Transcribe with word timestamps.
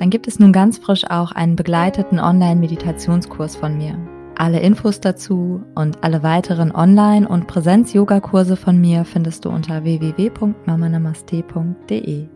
dann 0.00 0.10
gibt 0.10 0.26
es 0.26 0.40
nun 0.40 0.52
ganz 0.54 0.78
frisch 0.78 1.04
auch 1.10 1.30
einen 1.30 1.56
begleiteten 1.56 2.18
Online-Meditationskurs 2.18 3.54
von 3.54 3.76
mir. 3.76 3.98
Alle 4.34 4.60
Infos 4.60 5.00
dazu 5.00 5.62
und 5.74 6.02
alle 6.02 6.22
weiteren 6.22 6.74
Online- 6.74 7.28
und 7.28 7.46
Präsenz-Yoga-Kurse 7.46 8.56
von 8.56 8.80
mir 8.80 9.04
findest 9.04 9.44
du 9.44 9.50
unter 9.50 9.84
www.mamanamaste.de. 9.84 12.28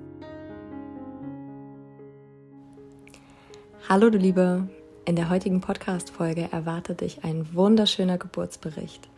Hallo 3.88 4.10
du 4.10 4.18
Liebe, 4.18 4.68
in 5.06 5.16
der 5.16 5.30
heutigen 5.30 5.62
Podcast-Folge 5.62 6.50
erwartet 6.52 7.00
dich 7.00 7.24
ein 7.24 7.46
wunderschöner 7.54 8.18
Geburtsbericht. 8.18 9.08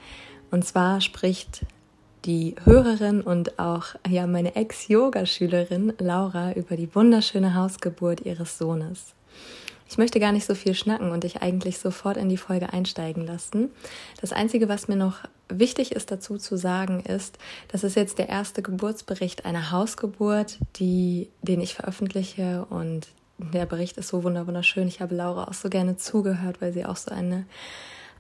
Und 0.53 0.65
zwar 0.65 1.01
spricht 1.01 1.67
die 2.27 2.57
Hörerin 2.65 3.21
und 3.21 3.59
auch 3.59 3.95
ja 4.09 4.27
meine 4.27 4.57
Ex-Yoga-Schülerin 4.57 5.93
Laura 5.99 6.53
über 6.53 6.77
die 6.77 6.93
wunderschöne 6.93 7.55
Hausgeburt 7.55 8.23
ihres 8.23 8.59
Sohnes. 8.59 9.15
Ich 9.89 9.97
möchte 9.99 10.19
gar 10.19 10.33
nicht 10.33 10.45
so 10.45 10.57
viel 10.57 10.75
schnacken 10.75 11.13
und 11.13 11.23
dich 11.23 11.43
eigentlich 11.43 11.79
sofort 11.79 12.17
in 12.17 12.29
die 12.29 12.37
Folge 12.37 12.73
einsteigen 12.73 13.25
lassen. 13.25 13.71
Das 14.21 14.33
Einzige, 14.33 14.69
was 14.69 14.89
mir 14.89 14.97
noch 14.97 15.21
wichtig 15.49 15.93
ist 15.93 16.11
dazu 16.11 16.39
zu 16.39 16.57
sagen, 16.57 17.01
ist, 17.01 17.39
das 17.69 17.85
ist 17.85 17.95
jetzt 17.95 18.19
der 18.19 18.29
erste 18.29 18.63
Geburtsbericht 18.63 19.45
einer 19.45 19.71
Hausgeburt, 19.71 20.59
die, 20.77 21.31
den 21.43 21.61
ich 21.61 21.75
veröffentliche 21.75 22.67
und 22.69 23.07
der 23.39 23.67
Bericht 23.67 23.99
ist 23.99 24.09
so 24.09 24.25
wunderschön. 24.25 24.89
Ich 24.89 25.01
habe 25.01 25.15
Laura 25.15 25.45
auch 25.45 25.55
so 25.55 25.69
gerne 25.69 25.97
zugehört, 25.97 26.61
weil 26.61 26.73
sie 26.73 26.85
auch 26.85 26.97
so 26.97 27.13
eine 27.13 27.47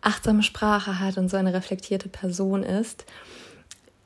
achtsame 0.01 0.45
Sprache 0.45 1.01
hat 1.01 1.19
und 1.19 1.29
so 1.29 1.37
eine 1.37 1.53
reflektierte 1.53 2.09
Person 2.09 2.63
ist. 2.63 3.07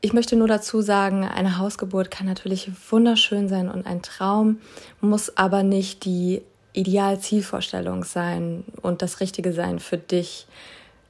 Ich 0.03 0.15
möchte 0.15 0.34
nur 0.34 0.48
dazu 0.48 0.81
sagen, 0.81 1.25
eine 1.25 1.59
Hausgeburt 1.59 2.11
kann 2.11 2.27
natürlich 2.27 2.70
wunderschön 2.91 3.48
sein 3.48 3.69
und 3.69 3.87
ein 3.87 4.01
Traum, 4.01 4.59
muss 5.03 5.37
aber 5.37 5.62
nicht 5.62 6.06
die 6.06 6.41
Ideal-Zielvorstellung 6.73 8.05
sein 8.05 8.65
und 8.81 9.03
das 9.03 9.21
Richtige 9.21 9.53
sein 9.53 9.78
für 9.78 9.98
dich. 9.98 10.47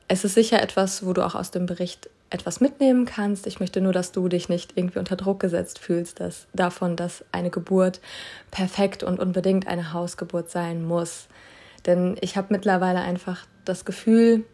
Es 0.09 0.25
ist 0.25 0.35
sicher 0.35 0.61
etwas, 0.61 1.07
wo 1.07 1.13
du 1.13 1.25
auch 1.25 1.37
aus 1.37 1.53
dem 1.53 1.67
Bericht 1.67 2.11
etwas 2.31 2.61
mitnehmen 2.61 3.05
kannst. 3.05 3.47
Ich 3.47 3.61
möchte 3.61 3.81
nur, 3.81 3.93
dass 3.93 4.11
du 4.11 4.27
dich 4.29 4.49
nicht 4.49 4.73
irgendwie 4.77 4.99
unter 4.99 5.15
Druck 5.15 5.39
gesetzt 5.39 5.79
fühlst, 5.79 6.19
dass 6.19 6.49
davon, 6.53 6.97
dass 6.97 7.25
eine 7.31 7.51
Geburt 7.51 8.01
perfekt 8.51 9.05
und 9.05 9.21
unbedingt 9.21 9.69
eine 9.69 9.93
Hausgeburt 9.93 10.51
sein 10.51 10.85
muss. 10.85 11.29
Denn 11.87 12.17
ich 12.21 12.37
habe 12.37 12.49
mittlerweile 12.51 13.01
einfach 13.01 13.47
das 13.65 13.85
Gefühl, 13.85 14.45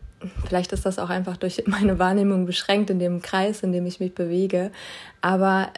Vielleicht 0.47 0.73
ist 0.73 0.87
das 0.87 0.99
auch 0.99 1.11
einfach 1.11 1.37
durch 1.37 1.63
meine 1.67 1.99
Wahrnehmung 1.99 2.47
beschränkt 2.47 2.91
in 2.91 2.99
dem 2.99 3.23
Kreis, 3.23 3.63
in 3.63 3.73
dem 3.73 3.87
ich 3.87 4.01
mich 4.01 4.15
bewege. 4.15 4.71
Aber 5.21 5.69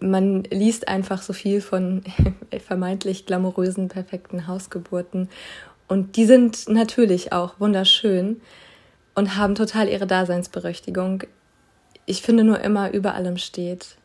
man 0.00 0.44
liest 0.44 0.88
einfach 0.88 1.22
so 1.22 1.32
viel 1.32 1.60
von 1.60 2.02
vermeintlich 2.66 3.26
glamourösen, 3.26 3.88
perfekten 3.88 4.46
Hausgeburten. 4.46 5.28
Und 5.88 6.16
die 6.16 6.24
sind 6.24 6.68
natürlich 6.68 7.32
auch 7.32 7.60
wunderschön 7.60 8.40
und 9.14 9.36
haben 9.36 9.54
total 9.54 9.88
ihre 9.88 10.06
Daseinsberechtigung. 10.06 11.24
Ich 12.06 12.22
finde 12.22 12.44
nur 12.44 12.60
immer, 12.60 12.92
über 12.92 13.14
allem 13.14 13.38
steht, 13.38 13.96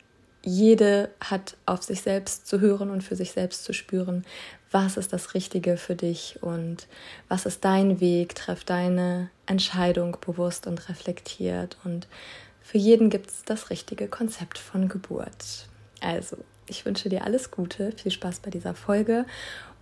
jede 0.42 1.10
hat 1.20 1.56
auf 1.66 1.82
sich 1.82 2.00
selbst 2.02 2.46
zu 2.46 2.60
hören 2.60 2.90
und 2.90 3.02
für 3.02 3.16
sich 3.16 3.32
selbst 3.32 3.64
zu 3.64 3.72
spüren, 3.72 4.24
was 4.70 4.96
ist 4.96 5.12
das 5.12 5.34
Richtige 5.34 5.76
für 5.76 5.96
dich 5.96 6.38
und 6.42 6.86
was 7.28 7.46
ist 7.46 7.64
dein 7.64 8.00
Weg, 8.00 8.34
treff 8.34 8.64
deine 8.64 9.30
Entscheidung 9.46 10.16
bewusst 10.24 10.66
und 10.66 10.88
reflektiert 10.88 11.76
und 11.84 12.06
für 12.62 12.78
jeden 12.78 13.10
gibt 13.10 13.30
es 13.30 13.44
das 13.44 13.70
richtige 13.70 14.06
Konzept 14.06 14.58
von 14.58 14.88
Geburt. 14.88 15.68
Also, 16.00 16.36
ich 16.68 16.86
wünsche 16.86 17.08
dir 17.08 17.24
alles 17.24 17.50
Gute, 17.50 17.90
viel 17.92 18.12
Spaß 18.12 18.40
bei 18.40 18.50
dieser 18.50 18.74
Folge 18.74 19.26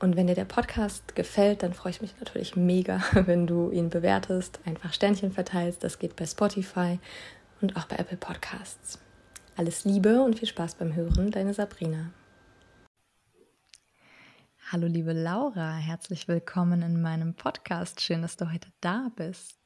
und 0.01 0.17
wenn 0.17 0.27
dir 0.27 0.35
der 0.35 0.47
Podcast 0.47 1.15
gefällt, 1.15 1.63
dann 1.63 1.75
freue 1.75 1.91
ich 1.91 2.01
mich 2.01 2.15
natürlich 2.19 2.57
mega, 2.57 3.03
wenn 3.13 3.47
du 3.47 3.71
ihn 3.71 3.91
bewertest, 3.91 4.61
einfach 4.65 4.95
Sternchen 4.95 5.33
verteilst, 5.33 5.85
das 5.85 5.99
geht 5.99 6.17
bei 6.17 6.25
Spotify 6.25 6.99
und 7.61 7.77
auch 7.77 7.85
bei 7.85 7.97
Apple 7.97 8.17
Podcasts. 8.17 8.99
Alles 9.57 9.85
Liebe 9.85 10.23
und 10.23 10.39
viel 10.39 10.49
Spaß 10.49 10.77
beim 10.77 10.95
Hören, 10.95 11.31
deine 11.31 11.53
Sabrina. 11.53 12.11
Hallo 14.71 14.87
liebe 14.87 15.15
Laura, 15.15 15.77
herzlich 15.77 16.29
willkommen 16.29 16.83
in 16.83 17.01
meinem 17.01 17.33
Podcast. 17.33 18.03
Schön, 18.03 18.21
dass 18.21 18.37
du 18.37 18.53
heute 18.53 18.69
da 18.83 19.11
bist. 19.17 19.57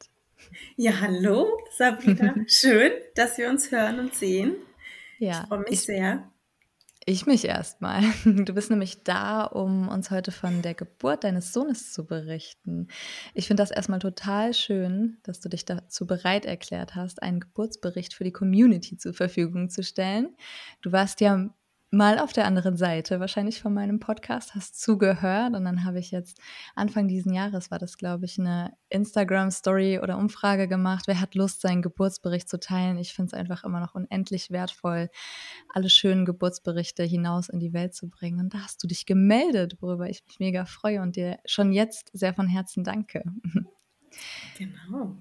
Ja, 0.76 1.00
hallo 1.00 1.58
Sabrina. 1.76 2.36
Schön, 2.46 2.92
dass 3.16 3.36
wir 3.36 3.50
uns 3.50 3.72
hören 3.72 3.98
und 3.98 4.14
sehen. 4.14 4.54
Ja, 5.18 5.41
ich 5.41 5.48
freue 5.48 5.58
mich 5.58 5.72
ich, 5.72 5.80
sehr. 5.80 6.30
Ich 7.04 7.26
mich 7.26 7.44
erstmal. 7.44 8.04
Du 8.24 8.54
bist 8.54 8.70
nämlich 8.70 9.02
da, 9.02 9.42
um 9.42 9.88
uns 9.88 10.12
heute 10.12 10.30
von 10.30 10.62
der 10.62 10.74
Geburt 10.74 11.24
deines 11.24 11.52
Sohnes 11.52 11.92
zu 11.92 12.06
berichten. 12.06 12.86
Ich 13.34 13.48
finde 13.48 13.64
das 13.64 13.72
erstmal 13.72 13.98
total 13.98 14.54
schön, 14.54 15.18
dass 15.24 15.41
du 15.41 15.48
dich 15.48 15.64
dazu 15.64 16.06
bereit 16.06 16.46
erklärt 16.46 16.94
hast, 16.94 17.24
einen 17.24 17.41
Geburtsbericht 17.41 18.14
für 18.14 18.22
die 18.22 18.30
Community 18.30 18.98
zur 18.98 19.14
Verfügung 19.14 19.68
zu 19.68 19.82
stellen. 19.82 20.36
Du 20.80 20.92
warst 20.92 21.20
ja 21.20 21.52
mal 21.92 22.19
auf 22.19 22.32
der 22.32 22.47
anderen 22.47 22.76
Seite 22.76 23.20
wahrscheinlich 23.20 23.60
von 23.60 23.75
meinem 23.75 24.00
Podcast, 24.00 24.54
hast 24.54 24.80
zugehört 24.80 25.54
und 25.54 25.64
dann 25.64 25.84
habe 25.84 25.98
ich 25.98 26.10
jetzt 26.10 26.41
Anfang 26.75 27.06
diesen 27.06 27.34
Jahres 27.34 27.70
war 27.70 27.78
das, 27.78 27.98
glaube 27.98 28.25
ich, 28.25 28.38
eine 28.38 28.72
Instagram-Story 28.88 30.00
oder 30.03 30.16
Umfrage 30.16 30.69
gemacht. 30.69 31.04
Wer 31.06 31.20
hat 31.20 31.34
Lust, 31.34 31.60
seinen 31.60 31.82
Geburtsbericht 31.82 32.48
zu 32.48 32.58
teilen? 32.58 32.97
Ich 32.97 33.12
finde 33.12 33.28
es 33.28 33.34
einfach 33.34 33.62
immer 33.62 33.78
noch 33.78 33.94
unendlich 33.94 34.50
wertvoll, 34.50 35.10
alle 35.69 35.91
schönen 35.91 36.25
Geburtsberichte 36.25 37.03
hinaus 37.03 37.50
in 37.50 37.60
die 37.60 37.75
Welt 37.75 37.94
zu 37.94 38.09
bringen. 38.09 38.41
Und 38.41 38.54
da 38.54 38.60
hast 38.60 38.82
du 38.82 38.88
dich 38.88 39.04
gemeldet, 39.04 39.76
worüber 39.80 40.09
ich 40.09 40.24
mich 40.26 40.41
mega 40.41 40.64
freue 40.64 41.03
und 41.03 41.16
dir 41.16 41.38
schon 41.44 41.72
jetzt 41.72 42.10
sehr 42.14 42.32
von 42.32 42.48
Herzen 42.48 42.84
danke. 42.84 43.22
Genau. 44.59 45.16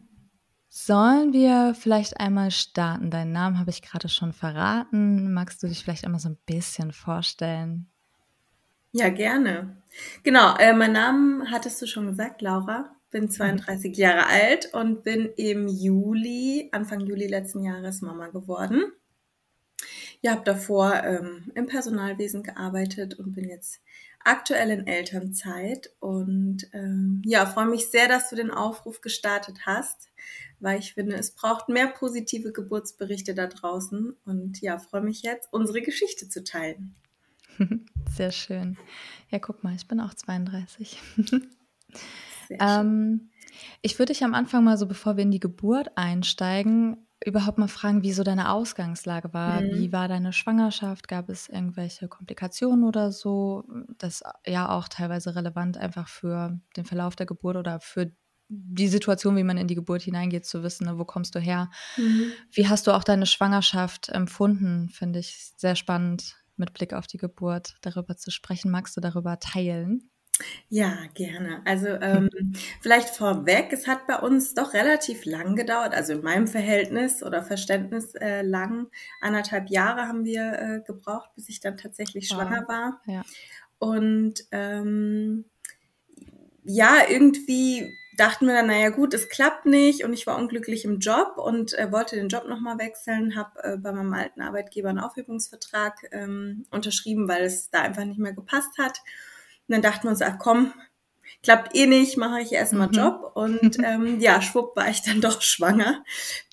Sollen 0.73 1.33
wir 1.33 1.75
vielleicht 1.75 2.17
einmal 2.17 2.49
starten? 2.49 3.11
Deinen 3.11 3.33
Namen 3.33 3.59
habe 3.59 3.69
ich 3.69 3.81
gerade 3.81 4.07
schon 4.07 4.31
verraten. 4.31 5.33
Magst 5.33 5.61
du 5.61 5.67
dich 5.67 5.83
vielleicht 5.83 6.05
einmal 6.05 6.21
so 6.21 6.29
ein 6.29 6.37
bisschen 6.45 6.93
vorstellen? 6.93 7.89
Ja, 8.93 9.09
gerne. 9.09 9.83
Genau, 10.23 10.55
äh, 10.55 10.71
mein 10.71 10.93
Name 10.93 11.51
hattest 11.51 11.81
du 11.81 11.87
schon 11.87 12.07
gesagt, 12.07 12.41
Laura. 12.41 12.95
Bin 13.09 13.29
32 13.29 13.89
mhm. 13.89 13.95
Jahre 14.01 14.27
alt 14.27 14.73
und 14.73 15.03
bin 15.03 15.29
im 15.35 15.67
Juli, 15.67 16.69
Anfang 16.71 17.01
Juli 17.01 17.27
letzten 17.27 17.65
Jahres 17.65 18.01
Mama 18.01 18.29
geworden. 18.29 18.93
Ja, 20.21 20.31
habe 20.31 20.45
davor 20.45 21.03
ähm, 21.03 21.51
im 21.53 21.67
Personalwesen 21.67 22.43
gearbeitet 22.43 23.19
und 23.19 23.33
bin 23.33 23.49
jetzt 23.49 23.81
aktuell 24.25 24.69
in 24.71 24.87
Elternzeit 24.87 25.91
und 25.99 26.67
ähm, 26.73 27.21
ja, 27.25 27.45
freue 27.45 27.67
mich 27.67 27.89
sehr, 27.89 28.07
dass 28.07 28.29
du 28.29 28.35
den 28.35 28.51
Aufruf 28.51 29.01
gestartet 29.01 29.65
hast, 29.65 30.09
weil 30.59 30.79
ich 30.79 30.93
finde, 30.93 31.15
es 31.15 31.31
braucht 31.31 31.69
mehr 31.69 31.87
positive 31.87 32.51
Geburtsberichte 32.51 33.33
da 33.33 33.47
draußen 33.47 34.15
und 34.25 34.61
ja, 34.61 34.79
freue 34.79 35.01
mich 35.01 35.21
jetzt, 35.21 35.51
unsere 35.51 35.81
Geschichte 35.81 36.29
zu 36.29 36.43
teilen. 36.43 36.95
Sehr 38.09 38.31
schön. 38.31 38.77
Ja, 39.29 39.39
guck 39.39 39.63
mal, 39.63 39.75
ich 39.75 39.87
bin 39.87 39.99
auch 39.99 40.13
32. 40.13 40.97
ähm, 42.59 43.29
ich 43.81 43.97
würde 43.99 44.13
dich 44.13 44.23
am 44.23 44.33
Anfang 44.33 44.63
mal 44.63 44.77
so, 44.77 44.87
bevor 44.87 45.17
wir 45.17 45.23
in 45.23 45.31
die 45.31 45.39
Geburt 45.39 45.97
einsteigen, 45.97 47.05
überhaupt 47.25 47.57
mal 47.57 47.67
fragen, 47.67 48.03
wie 48.03 48.13
so 48.13 48.23
deine 48.23 48.51
Ausgangslage 48.51 49.33
war. 49.33 49.61
Mhm. 49.61 49.73
Wie 49.73 49.91
war 49.91 50.07
deine 50.07 50.33
Schwangerschaft? 50.33 51.07
Gab 51.07 51.29
es 51.29 51.49
irgendwelche 51.49 52.07
Komplikationen 52.07 52.83
oder 52.83 53.11
so? 53.11 53.63
Das 53.97 54.23
ja 54.45 54.69
auch 54.69 54.87
teilweise 54.87 55.35
relevant 55.35 55.77
einfach 55.77 56.07
für 56.07 56.59
den 56.75 56.85
Verlauf 56.85 57.15
der 57.15 57.25
Geburt 57.25 57.57
oder 57.57 57.79
für 57.79 58.11
die 58.53 58.89
Situation, 58.89 59.37
wie 59.37 59.43
man 59.43 59.57
in 59.57 59.67
die 59.67 59.75
Geburt 59.75 60.01
hineingeht, 60.01 60.45
zu 60.45 60.61
wissen, 60.61 60.85
ne, 60.85 60.97
wo 60.97 61.05
kommst 61.05 61.35
du 61.35 61.39
her? 61.39 61.69
Mhm. 61.95 62.33
Wie 62.51 62.67
hast 62.67 62.85
du 62.85 62.91
auch 62.91 63.03
deine 63.03 63.25
Schwangerschaft 63.25 64.09
empfunden? 64.09 64.89
Finde 64.89 65.19
ich 65.19 65.53
sehr 65.55 65.75
spannend, 65.75 66.35
mit 66.57 66.73
Blick 66.73 66.93
auf 66.93 67.07
die 67.07 67.17
Geburt 67.17 67.75
darüber 67.81 68.17
zu 68.17 68.29
sprechen. 68.29 68.69
Magst 68.69 68.97
du 68.97 69.01
darüber 69.01 69.39
teilen? 69.39 70.09
Ja, 70.69 70.97
gerne. 71.13 71.61
Also 71.65 71.87
ähm, 71.87 72.29
vielleicht 72.81 73.09
vorweg, 73.09 73.71
es 73.71 73.87
hat 73.87 74.07
bei 74.07 74.17
uns 74.17 74.53
doch 74.53 74.73
relativ 74.73 75.25
lang 75.25 75.55
gedauert, 75.55 75.93
also 75.93 76.13
in 76.13 76.21
meinem 76.21 76.47
Verhältnis 76.47 77.23
oder 77.23 77.43
Verständnis 77.43 78.15
äh, 78.15 78.41
lang. 78.41 78.87
Anderthalb 79.21 79.69
Jahre 79.69 80.07
haben 80.07 80.25
wir 80.25 80.53
äh, 80.53 80.81
gebraucht, 80.85 81.31
bis 81.35 81.49
ich 81.49 81.59
dann 81.59 81.77
tatsächlich 81.77 82.29
wow. 82.29 82.37
schwanger 82.37 82.67
war. 82.67 83.01
Ja. 83.05 83.23
Und 83.79 84.45
ähm, 84.51 85.45
ja, 86.63 86.97
irgendwie 87.09 87.91
dachten 88.17 88.45
wir 88.45 88.53
dann, 88.53 88.67
naja 88.67 88.89
gut, 88.89 89.13
es 89.13 89.29
klappt 89.29 89.65
nicht 89.65 90.03
und 90.03 90.13
ich 90.13 90.27
war 90.27 90.37
unglücklich 90.37 90.85
im 90.85 90.99
Job 90.99 91.37
und 91.37 91.73
äh, 91.73 91.91
wollte 91.91 92.15
den 92.15 92.27
Job 92.27 92.47
nochmal 92.47 92.77
wechseln, 92.77 93.35
habe 93.35 93.63
äh, 93.63 93.77
bei 93.77 93.91
meinem 93.91 94.13
alten 94.13 94.41
Arbeitgeber 94.41 94.89
einen 94.89 94.99
Aufhebungsvertrag 94.99 96.07
ähm, 96.11 96.65
unterschrieben, 96.69 97.27
weil 97.27 97.43
es 97.43 97.69
da 97.69 97.81
einfach 97.81 98.05
nicht 98.05 98.19
mehr 98.19 98.33
gepasst 98.33 98.77
hat. 98.77 98.99
Und 99.71 99.75
dann 99.75 99.93
dachten 99.93 100.03
wir 100.03 100.09
uns, 100.11 100.21
ach 100.21 100.37
komm, 100.37 100.73
klappt 101.43 101.73
eh 101.77 101.85
nicht, 101.85 102.17
mache 102.17 102.41
ich 102.41 102.51
erstmal 102.51 102.89
mhm. 102.89 102.93
Job 102.93 103.31
und 103.35 103.77
ähm, 103.85 104.19
ja, 104.19 104.41
schwupp 104.41 104.75
war 104.75 104.89
ich 104.89 105.01
dann 105.01 105.21
doch 105.21 105.41
schwanger. 105.41 106.03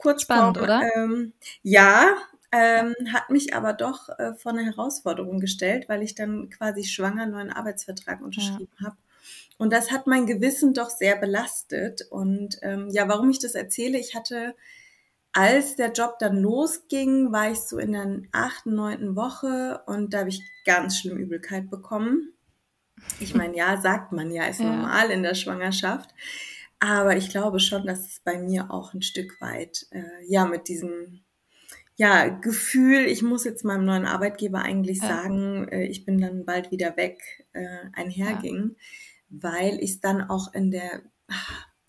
Kurz 0.00 0.22
Spannend, 0.22 0.56
vor, 0.56 0.64
oder? 0.64 0.88
Ähm, 0.94 1.32
ja, 1.64 2.16
ähm, 2.52 2.94
hat 3.12 3.30
mich 3.30 3.54
aber 3.54 3.72
doch 3.72 4.08
äh, 4.20 4.34
vor 4.34 4.52
eine 4.52 4.64
Herausforderung 4.64 5.40
gestellt, 5.40 5.88
weil 5.88 6.04
ich 6.04 6.14
dann 6.14 6.48
quasi 6.48 6.84
schwanger 6.84 7.24
einen 7.24 7.32
neuen 7.32 7.52
Arbeitsvertrag 7.52 8.20
unterschrieben 8.20 8.70
ja. 8.78 8.86
habe. 8.86 8.96
Und 9.56 9.72
das 9.72 9.90
hat 9.90 10.06
mein 10.06 10.26
Gewissen 10.26 10.72
doch 10.72 10.88
sehr 10.88 11.16
belastet. 11.16 12.06
Und 12.10 12.60
ähm, 12.62 12.88
ja, 12.90 13.08
warum 13.08 13.30
ich 13.30 13.40
das 13.40 13.56
erzähle, 13.56 13.98
ich 13.98 14.14
hatte, 14.14 14.54
als 15.32 15.74
der 15.74 15.90
Job 15.90 16.20
dann 16.20 16.36
losging, 16.36 17.32
war 17.32 17.50
ich 17.50 17.58
so 17.62 17.78
in 17.78 17.94
der 17.94 18.22
achten, 18.30 18.76
neunten 18.76 19.16
Woche 19.16 19.82
und 19.86 20.14
da 20.14 20.20
habe 20.20 20.28
ich 20.28 20.40
ganz 20.64 20.98
schlimm 20.98 21.18
Übelkeit 21.18 21.68
bekommen. 21.68 22.32
Ich 23.20 23.34
meine, 23.34 23.56
ja, 23.56 23.80
sagt 23.80 24.12
man 24.12 24.30
ja, 24.30 24.44
ist 24.44 24.60
ja. 24.60 24.66
normal 24.66 25.10
in 25.10 25.22
der 25.22 25.34
Schwangerschaft. 25.34 26.14
Aber 26.80 27.16
ich 27.16 27.30
glaube 27.30 27.58
schon, 27.60 27.86
dass 27.86 28.00
es 28.00 28.20
bei 28.20 28.38
mir 28.38 28.70
auch 28.70 28.94
ein 28.94 29.02
Stück 29.02 29.40
weit, 29.40 29.86
äh, 29.90 30.24
ja, 30.26 30.44
mit 30.44 30.68
diesem 30.68 31.24
ja, 31.96 32.28
Gefühl, 32.28 33.06
ich 33.06 33.22
muss 33.22 33.44
jetzt 33.44 33.64
meinem 33.64 33.84
neuen 33.84 34.06
Arbeitgeber 34.06 34.62
eigentlich 34.62 34.98
ja. 35.02 35.08
sagen, 35.08 35.66
äh, 35.68 35.84
ich 35.86 36.04
bin 36.04 36.20
dann 36.20 36.44
bald 36.44 36.70
wieder 36.70 36.96
weg, 36.96 37.18
äh, 37.52 37.86
einherging, 37.92 38.76
ja. 38.76 39.42
weil 39.42 39.82
ich 39.82 39.92
es 39.92 40.00
dann 40.00 40.22
auch 40.30 40.54
in 40.54 40.70
der 40.70 41.02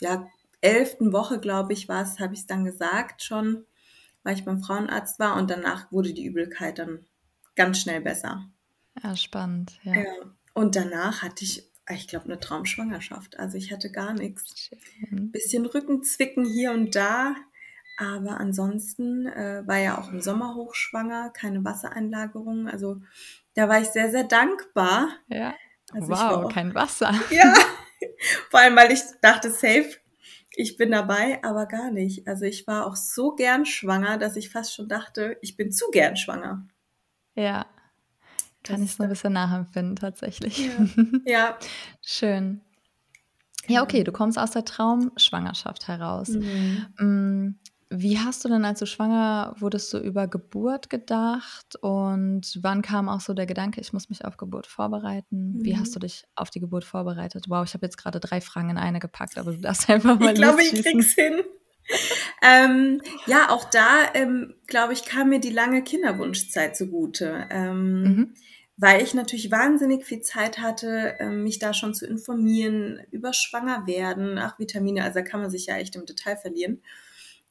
ja, 0.01 0.27
elften 0.61 1.13
Woche, 1.13 1.39
glaube 1.39 1.73
ich, 1.73 1.87
war 1.87 2.01
es, 2.01 2.19
habe 2.19 2.33
ich 2.33 2.41
es 2.41 2.47
dann 2.47 2.65
gesagt 2.65 3.21
schon, 3.21 3.65
weil 4.23 4.35
ich 4.35 4.45
beim 4.45 4.63
Frauenarzt 4.63 5.19
war 5.19 5.37
und 5.37 5.51
danach 5.51 5.91
wurde 5.91 6.13
die 6.13 6.25
Übelkeit 6.25 6.79
dann 6.79 7.05
ganz 7.55 7.79
schnell 7.79 8.01
besser. 8.01 8.49
Ja, 9.03 9.15
spannend, 9.15 9.79
ja. 9.83 9.93
ja. 9.93 10.13
Und 10.59 10.75
danach 10.75 11.21
hatte 11.21 11.45
ich, 11.45 11.71
ich 11.89 12.09
glaube, 12.09 12.25
eine 12.25 12.37
Traumschwangerschaft. 12.37 13.39
Also 13.39 13.57
ich 13.57 13.71
hatte 13.71 13.89
gar 13.89 14.13
nichts. 14.13 14.69
Bisschen 15.09 15.65
Rückenzwicken 15.65 16.43
hier 16.43 16.73
und 16.73 16.97
da, 16.97 17.33
aber 17.97 18.41
ansonsten 18.41 19.25
äh, 19.27 19.63
war 19.65 19.77
ja 19.77 19.97
auch 19.97 20.11
im 20.11 20.19
Sommer 20.19 20.55
hochschwanger, 20.55 21.29
keine 21.29 21.63
Wassereinlagerung. 21.63 22.67
Also 22.67 22.97
da 23.53 23.69
war 23.69 23.79
ich 23.79 23.87
sehr, 23.87 24.11
sehr 24.11 24.25
dankbar. 24.25 25.07
Ja. 25.29 25.55
Also 25.93 26.09
wow, 26.09 26.43
auch, 26.43 26.51
kein 26.51 26.75
Wasser. 26.75 27.13
Ja. 27.29 27.53
Vor 28.49 28.59
allem, 28.59 28.75
weil 28.75 28.91
ich 28.91 28.99
dachte, 29.21 29.51
safe, 29.51 29.95
ich 30.51 30.75
bin 30.75 30.91
dabei, 30.91 31.41
aber 31.41 31.67
gar 31.67 31.89
nicht. 31.89 32.27
Also 32.27 32.43
ich 32.43 32.67
war 32.67 32.85
auch 32.85 32.97
so 32.97 33.33
gern 33.33 33.65
schwanger, 33.65 34.17
dass 34.17 34.35
ich 34.35 34.49
fast 34.49 34.75
schon 34.75 34.89
dachte, 34.89 35.37
ich 35.41 35.55
bin 35.55 35.71
zu 35.71 35.89
gern 35.91 36.17
schwanger. 36.17 36.67
Ja. 37.35 37.65
Kann 38.63 38.83
ich 38.83 38.91
es 38.91 38.99
ein 38.99 39.09
bisschen 39.09 39.33
nachempfinden, 39.33 39.95
tatsächlich. 39.95 40.67
Ja. 40.67 40.85
ja. 41.25 41.59
Schön. 42.01 42.61
Ja, 43.67 43.83
okay, 43.83 44.03
du 44.03 44.11
kommst 44.11 44.37
aus 44.37 44.51
der 44.51 44.65
Traumschwangerschaft 44.65 45.87
heraus. 45.87 46.29
Mhm. 46.29 46.85
Mm, 46.97 47.59
wie 47.91 48.19
hast 48.19 48.45
du 48.45 48.49
denn, 48.49 48.65
als 48.65 48.79
du 48.79 48.85
schwanger 48.85 49.55
wurdest, 49.57 49.89
so 49.89 49.99
über 49.99 50.27
Geburt 50.27 50.89
gedacht? 50.89 51.75
Und 51.81 52.59
wann 52.61 52.81
kam 52.81 53.09
auch 53.09 53.21
so 53.21 53.33
der 53.33 53.45
Gedanke, 53.45 53.81
ich 53.81 53.93
muss 53.93 54.09
mich 54.09 54.25
auf 54.25 54.37
Geburt 54.37 54.67
vorbereiten? 54.67 55.53
Mhm. 55.53 55.65
Wie 55.65 55.77
hast 55.77 55.95
du 55.95 55.99
dich 55.99 56.25
auf 56.35 56.49
die 56.49 56.59
Geburt 56.59 56.83
vorbereitet? 56.83 57.45
Wow, 57.47 57.65
ich 57.65 57.73
habe 57.73 57.85
jetzt 57.85 57.97
gerade 57.97 58.19
drei 58.19 58.41
Fragen 58.41 58.69
in 58.69 58.77
eine 58.77 58.99
gepackt, 58.99 59.37
aber 59.37 59.51
du 59.51 59.59
darfst 59.59 59.89
einfach 59.89 60.19
mal 60.19 60.29
Ich 60.29 60.35
glaube, 60.35 60.61
ich 60.61 60.83
krieg's 60.83 61.13
hin. 61.13 61.41
ähm, 62.41 63.01
ja, 63.25 63.49
auch 63.49 63.65
da, 63.65 64.13
ähm, 64.13 64.55
glaube 64.67 64.93
ich, 64.93 65.05
kam 65.05 65.29
mir 65.29 65.39
die 65.39 65.49
lange 65.49 65.83
Kinderwunschzeit 65.83 66.75
zugute. 66.75 67.47
Ähm, 67.49 68.03
mhm. 68.03 68.33
Weil 68.77 69.01
ich 69.01 69.13
natürlich 69.13 69.51
wahnsinnig 69.51 70.05
viel 70.05 70.21
Zeit 70.21 70.59
hatte, 70.59 71.15
ähm, 71.19 71.43
mich 71.43 71.59
da 71.59 71.73
schon 71.73 71.93
zu 71.93 72.07
informieren 72.07 73.01
über 73.11 73.33
Schwangerwerden, 73.33 74.37
ach, 74.37 74.57
Vitamine, 74.57 75.03
also 75.03 75.19
da 75.19 75.21
kann 75.25 75.41
man 75.41 75.49
sich 75.49 75.65
ja 75.65 75.75
echt 75.75 75.97
im 75.97 76.05
Detail 76.05 76.37
verlieren. 76.37 76.81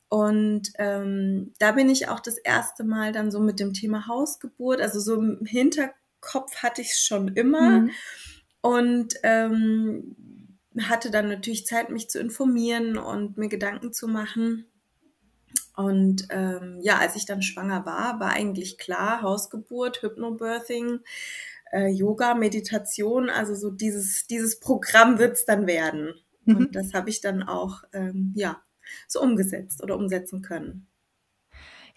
Und 0.09 0.73
ähm, 0.79 1.53
da 1.59 1.73
bin 1.73 1.91
ich 1.91 2.09
auch 2.09 2.21
das 2.21 2.39
erste 2.39 2.83
Mal 2.83 3.13
dann 3.13 3.31
so 3.31 3.41
mit 3.41 3.61
dem 3.61 3.75
Thema 3.75 4.07
Hausgeburt, 4.07 4.81
also 4.81 5.01
so 5.01 5.17
im 5.17 5.45
Hinterkopf 5.45 6.63
hatte 6.63 6.81
ich 6.81 6.93
es 6.93 7.01
schon 7.01 7.29
immer 7.29 7.81
mhm. 7.81 7.91
und 8.63 9.15
ähm, 9.23 10.17
hatte 10.83 11.11
dann 11.11 11.29
natürlich 11.29 11.67
Zeit, 11.67 11.91
mich 11.91 12.11
zu 12.11 12.19
informieren 12.19 12.99
und 12.99 13.37
mir 13.37 13.49
Gedanken 13.49 13.93
zu 13.93 14.09
machen. 14.09 14.67
Und 15.77 16.27
ähm, 16.31 16.81
ja, 16.83 16.99
als 16.99 17.15
ich 17.15 17.25
dann 17.25 17.41
schwanger 17.43 17.87
war, 17.87 18.19
war 18.19 18.31
eigentlich 18.31 18.79
klar, 18.79 19.23
Hausgeburt, 19.23 20.03
Hypnobirthing, 20.03 21.01
äh, 21.73 21.89
Yoga, 21.89 22.35
Meditation, 22.35 23.31
also 23.31 23.55
so 23.55 23.71
dieses, 23.71 24.27
dieses 24.27 24.59
Programm 24.59 25.19
wird 25.19 25.35
es 25.35 25.45
dann 25.45 25.69
werden. 25.69 26.15
Mhm. 26.45 26.57
Und 26.57 26.77
das 26.77 26.95
habe 26.95 27.11
ich 27.11 27.21
dann 27.21 27.45
auch, 27.45 27.85
ähm, 27.93 28.33
ja, 28.35 28.61
so 29.07 29.21
umgesetzt 29.21 29.83
oder 29.83 29.97
umsetzen 29.97 30.43
können. 30.43 30.88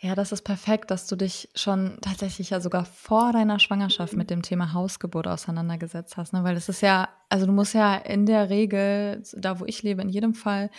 Ja, 0.04 0.16
das 0.16 0.32
ist 0.32 0.42
perfekt, 0.42 0.90
dass 0.90 1.06
du 1.06 1.16
dich 1.16 1.48
schon 1.54 2.00
tatsächlich 2.02 2.50
ja 2.50 2.60
sogar 2.60 2.86
vor 2.86 3.34
deiner 3.34 3.60
Schwangerschaft 3.60 4.14
mit 4.14 4.32
dem 4.32 4.42
Thema 4.42 4.74
Hausgeburt 4.74 5.28
auseinandergesetzt 5.28 6.18
hast, 6.18 6.34
ne? 6.34 6.44
Weil 6.44 6.58
es 6.58 6.70
ist 6.70 6.82
ja, 6.82 7.10
also 7.30 7.46
du 7.46 7.52
musst 7.52 7.76
ja 7.76 7.98
in 7.98 8.26
der 8.26 8.50
Regel, 8.50 9.22
da 9.38 9.60
wo 9.60 9.66
ich 9.66 9.84
lebe, 9.84 10.02
in 10.02 10.10
jedem 10.10 10.34
Fall 10.34 10.72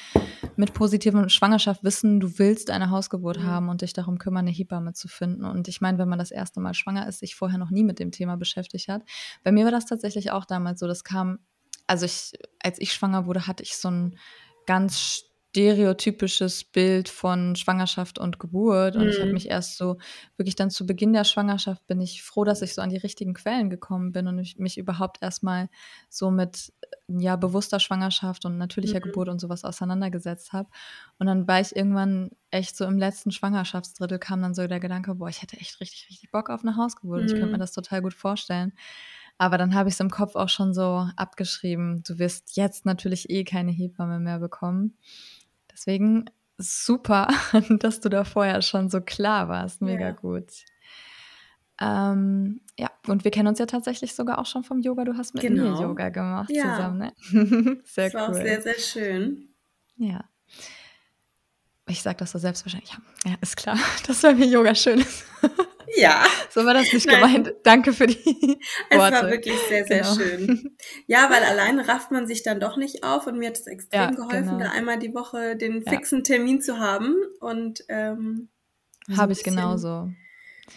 mit 0.56 0.74
positiver 0.74 1.28
Schwangerschaft 1.28 1.84
wissen, 1.84 2.18
du 2.18 2.36
willst 2.40 2.68
eine 2.68 2.90
Hausgeburt 2.90 3.38
mhm. 3.38 3.46
haben 3.46 3.68
und 3.68 3.82
dich 3.82 3.92
darum 3.92 4.18
kümmern, 4.18 4.46
eine 4.46 4.50
Hebamme 4.50 4.92
zu 4.92 5.06
finden. 5.06 5.44
Und 5.44 5.68
ich 5.68 5.80
meine, 5.80 5.98
wenn 5.98 6.08
man 6.08 6.18
das 6.18 6.32
erste 6.32 6.58
Mal 6.58 6.74
schwanger 6.74 7.06
ist, 7.06 7.20
sich 7.20 7.36
vorher 7.36 7.58
noch 7.58 7.70
nie 7.70 7.84
mit 7.84 8.00
dem 8.00 8.10
Thema 8.10 8.36
beschäftigt 8.36 8.88
hat. 8.88 9.02
Bei 9.44 9.52
mir 9.52 9.64
war 9.64 9.70
das 9.70 9.86
tatsächlich 9.86 10.32
auch 10.32 10.46
damals 10.46 10.80
so, 10.80 10.88
das 10.88 11.04
kam, 11.04 11.38
also 11.86 12.06
ich, 12.06 12.32
als 12.60 12.80
ich 12.80 12.92
schwanger 12.92 13.24
wurde, 13.26 13.46
hatte 13.46 13.62
ich 13.62 13.76
so 13.76 13.88
ein 13.88 14.18
ganz 14.66 15.31
stereotypisches 15.52 16.64
Bild 16.64 17.10
von 17.10 17.56
Schwangerschaft 17.56 18.18
und 18.18 18.38
Geburt. 18.38 18.96
Und 18.96 19.04
mhm. 19.04 19.08
ich 19.10 19.20
habe 19.20 19.32
mich 19.34 19.50
erst 19.50 19.76
so, 19.76 19.98
wirklich 20.38 20.56
dann 20.56 20.70
zu 20.70 20.86
Beginn 20.86 21.12
der 21.12 21.24
Schwangerschaft 21.24 21.86
bin 21.86 22.00
ich 22.00 22.22
froh, 22.22 22.44
dass 22.44 22.62
ich 22.62 22.72
so 22.72 22.80
an 22.80 22.88
die 22.88 22.96
richtigen 22.96 23.34
Quellen 23.34 23.68
gekommen 23.68 24.12
bin 24.12 24.26
und 24.28 24.38
ich 24.38 24.58
mich 24.58 24.78
überhaupt 24.78 25.20
erstmal 25.20 25.68
so 26.08 26.30
mit 26.30 26.72
ja, 27.06 27.36
bewusster 27.36 27.80
Schwangerschaft 27.80 28.46
und 28.46 28.56
natürlicher 28.56 29.00
mhm. 29.00 29.02
Geburt 29.02 29.28
und 29.28 29.40
sowas 29.40 29.64
auseinandergesetzt 29.64 30.54
habe. 30.54 30.70
Und 31.18 31.26
dann 31.26 31.46
war 31.46 31.60
ich 31.60 31.76
irgendwann 31.76 32.30
echt 32.50 32.74
so 32.74 32.86
im 32.86 32.96
letzten 32.96 33.30
Schwangerschaftsdrittel 33.30 34.18
kam 34.18 34.40
dann 34.40 34.54
so 34.54 34.66
der 34.66 34.80
Gedanke, 34.80 35.14
boah, 35.16 35.28
ich 35.28 35.42
hätte 35.42 35.58
echt 35.58 35.80
richtig, 35.80 36.06
richtig 36.08 36.30
Bock 36.30 36.48
auf 36.48 36.62
eine 36.62 36.76
Hausgeburt. 36.76 37.20
Mhm. 37.20 37.26
Ich 37.26 37.32
könnte 37.32 37.48
mir 37.48 37.56
mhm. 37.56 37.60
das 37.60 37.72
total 37.72 38.00
gut 38.00 38.14
vorstellen. 38.14 38.72
Aber 39.36 39.58
dann 39.58 39.74
habe 39.74 39.88
ich 39.88 39.96
es 39.96 40.00
im 40.00 40.10
Kopf 40.10 40.34
auch 40.34 40.48
schon 40.48 40.72
so 40.72 41.08
abgeschrieben. 41.16 42.02
Du 42.06 42.18
wirst 42.18 42.56
jetzt 42.56 42.86
natürlich 42.86 43.28
eh 43.28 43.44
keine 43.44 43.72
Hebamme 43.72 44.18
mehr 44.18 44.38
bekommen. 44.38 44.96
Deswegen 45.72 46.26
super, 46.58 47.28
dass 47.80 48.00
du 48.00 48.08
da 48.08 48.24
vorher 48.24 48.62
schon 48.62 48.90
so 48.90 49.00
klar 49.00 49.48
warst. 49.48 49.82
Mega 49.82 50.06
ja. 50.06 50.10
gut. 50.12 50.50
Ähm, 51.80 52.60
ja, 52.78 52.90
und 53.08 53.24
wir 53.24 53.30
kennen 53.30 53.48
uns 53.48 53.58
ja 53.58 53.66
tatsächlich 53.66 54.14
sogar 54.14 54.38
auch 54.38 54.46
schon 54.46 54.62
vom 54.62 54.80
Yoga. 54.80 55.04
Du 55.04 55.16
hast 55.16 55.34
mit 55.34 55.42
genau. 55.42 55.72
mir 55.72 55.82
Yoga 55.82 56.10
gemacht 56.10 56.50
ja. 56.50 56.76
zusammen, 56.76 56.98
ne? 56.98 57.12
sehr 57.84 58.10
das 58.10 58.14
war 58.14 58.28
cool. 58.28 58.36
auch 58.36 58.40
sehr, 58.40 58.62
sehr 58.62 58.78
schön. 58.78 59.48
Ja. 59.96 60.24
Ich 61.88 62.02
sage 62.02 62.18
das 62.18 62.30
so 62.30 62.38
selbstverständlich. 62.38 62.94
Ja, 63.24 63.30
ja, 63.32 63.36
ist 63.40 63.56
klar, 63.56 63.78
dass 64.06 64.22
bei 64.22 64.34
mir 64.34 64.46
Yoga 64.46 64.74
schön 64.74 65.00
ist. 65.00 65.24
Ja. 65.96 66.24
So 66.50 66.64
war 66.64 66.74
das 66.74 66.92
nicht 66.92 67.06
Nein. 67.06 67.20
gemeint. 67.20 67.54
Danke 67.64 67.92
für 67.92 68.06
die 68.06 68.58
es 68.90 68.98
Worte. 68.98 69.16
Es 69.16 69.22
war 69.22 69.30
wirklich 69.30 69.58
sehr, 69.68 69.84
sehr 69.86 70.02
genau. 70.02 70.14
schön. 70.14 70.76
Ja, 71.06 71.30
weil 71.30 71.42
alleine 71.42 71.86
rafft 71.88 72.10
man 72.10 72.26
sich 72.26 72.42
dann 72.42 72.60
doch 72.60 72.76
nicht 72.76 73.04
auf 73.04 73.26
und 73.26 73.38
mir 73.38 73.48
hat 73.48 73.56
es 73.56 73.66
extrem 73.66 74.00
ja, 74.00 74.10
geholfen, 74.10 74.58
genau. 74.58 74.64
da 74.64 74.70
einmal 74.70 74.98
die 74.98 75.14
Woche 75.14 75.56
den 75.56 75.82
fixen 75.82 76.24
Termin 76.24 76.60
zu 76.60 76.78
haben 76.78 77.14
und 77.40 77.84
ähm, 77.88 78.48
habe 79.16 79.32
ich 79.32 79.42
genauso 79.42 80.10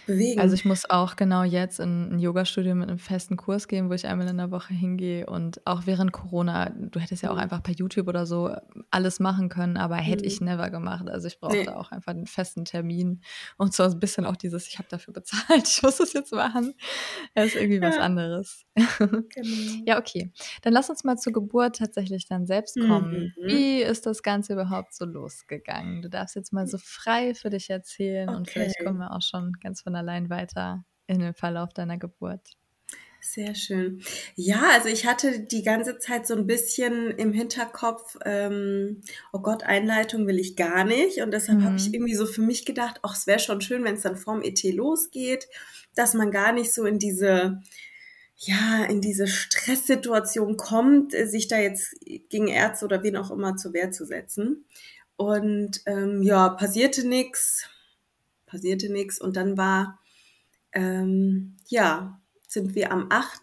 bewegen. 0.06 0.40
Also 0.40 0.56
ich 0.56 0.66
muss 0.66 0.90
auch 0.90 1.16
genau 1.16 1.44
jetzt 1.44 1.80
in 1.80 2.16
ein 2.16 2.20
Yoga-Studio 2.20 2.75
mit 2.75 2.90
einem 2.90 3.00
festen 3.00 3.38
Kurs 3.38 3.68
gehen, 3.68 3.90
wo 3.90 3.94
ich 3.94 4.08
einmal 4.08 4.28
in 4.28 4.38
der 4.38 4.52
Woche 4.52 4.74
hingehe 4.74 5.25
und 5.25 5.66
auch 5.66 5.84
während 5.86 6.12
Corona, 6.12 6.70
du 6.70 7.00
hättest 7.00 7.24
ja 7.24 7.32
auch 7.32 7.36
mhm. 7.36 7.42
einfach 7.42 7.64
per 7.64 7.74
YouTube 7.74 8.08
oder 8.08 8.25
so 8.25 8.56
alles 8.92 9.20
machen 9.20 9.50
können, 9.50 9.78
aber 9.78 9.96
hätte 9.96 10.24
mhm. 10.24 10.28
ich 10.28 10.42
never 10.42 10.70
gemacht. 10.70 11.10
Also 11.10 11.28
ich 11.28 11.40
brauchte 11.40 11.58
nee. 11.58 11.70
auch 11.70 11.92
einfach 11.92 12.14
einen 12.14 12.28
festen 12.28 12.66
Termin 12.66 13.22
und 13.58 13.74
so 13.74 13.84
ein 13.84 14.00
bisschen 14.00 14.25
auch 14.25 14.36
dieses, 14.36 14.68
ich 14.68 14.78
habe 14.78 14.88
dafür 14.90 15.14
bezahlt, 15.14 15.64
ich 15.68 15.82
muss 15.82 16.00
es 16.00 16.14
jetzt 16.14 16.34
machen. 16.34 16.74
Das 17.34 17.48
ist 17.48 17.56
irgendwie 17.56 17.80
ja. 17.80 17.90
was 17.90 17.98
anderes. 17.98 18.66
Genau. 18.98 19.24
Ja, 19.86 20.00
okay. 20.00 20.32
Dann 20.62 20.74
lass 20.74 20.90
uns 20.90 21.04
mal 21.04 21.18
zur 21.18 21.34
Geburt 21.34 21.78
tatsächlich 21.78 22.28
dann 22.28 22.46
selbst 22.46 22.78
kommen. 22.80 23.34
Mhm. 23.38 23.48
Wie 23.48 23.82
ist 23.82 24.06
das 24.06 24.24
Ganze 24.24 24.54
überhaupt 24.54 24.94
so 24.94 25.06
losgegangen? 25.06 26.02
Du 26.02 26.10
darfst 26.10 26.36
jetzt 26.36 26.54
mal 26.54 26.68
so 26.68 26.78
frei 26.78 27.34
für 27.34 27.50
dich 27.50 27.70
erzählen 27.70 28.30
okay. 28.30 28.38
und 28.38 28.50
vielleicht 28.50 28.84
kommen 28.84 29.00
wir 29.00 29.12
auch 29.12 29.22
schon 29.22 29.54
ganz 29.62 29.85
von 29.86 29.96
allein 29.96 30.30
weiter 30.30 30.84
in 31.08 31.20
den 31.20 31.36
Verlauf 31.36 31.74
deiner 31.74 31.98
Geburt? 31.98 32.58
Sehr 33.22 33.56
schön. 33.56 34.01
Ja, 34.36 34.70
also 34.74 34.88
ich 34.88 35.08
hatte 35.08 35.39
die 35.39 35.63
ganze 35.63 35.98
Zeit 35.98 36.27
so 36.27 36.36
ein 36.36 36.46
bisschen 36.46 37.10
im 37.10 37.34
Hinterkopf, 37.34 38.18
ähm, 38.24 39.01
oh 39.34 39.39
Gott, 39.39 39.63
Einleitung 39.63 40.27
will 40.27 40.38
ich 40.39 40.56
gar 40.56 40.84
nicht. 40.84 41.22
Und 41.22 41.32
deshalb 41.32 41.63
habe 41.63 41.75
ich 41.77 41.88
Mhm. 41.88 41.94
irgendwie 41.94 42.13
so 42.13 42.27
für 42.27 42.44
mich 42.44 42.65
gedacht, 42.65 43.00
ach, 43.01 43.15
es 43.15 43.25
wäre 43.25 43.39
schon 43.39 43.62
schön, 43.62 43.84
wenn 43.84 43.96
es 43.96 44.04
dann 44.04 44.15
vorm 44.15 44.44
ET 44.44 44.62
losgeht, 44.72 45.48
dass 45.96 46.13
man 46.13 46.30
gar 46.30 46.51
nicht 46.54 46.72
so 46.72 46.86
in 46.86 47.00
diese, 47.00 47.62
ja, 48.38 48.86
in 48.86 49.01
diese 49.01 49.27
Stresssituation 49.27 50.56
kommt, 50.58 51.13
sich 51.13 51.48
da 51.48 51.58
jetzt 51.60 51.96
gegen 52.30 52.48
Ärzte 52.48 52.86
oder 52.86 53.01
wen 53.04 53.18
auch 53.18 53.32
immer 53.32 53.56
zur 53.58 53.74
Wehr 53.74 53.92
zu 53.92 54.06
setzen. 54.06 54.65
Und 55.18 55.82
ähm, 55.88 56.22
ja, 56.22 56.50
passierte 56.50 57.08
nichts, 57.08 57.70
passierte 58.55 58.91
nichts. 58.91 59.19
Und 59.19 59.35
dann 59.35 59.57
war, 59.57 60.00
ähm, 60.71 61.57
ja, 61.67 62.21
sind 62.47 62.75
wir 62.75 62.91
am 62.91 63.07
8. 63.09 63.41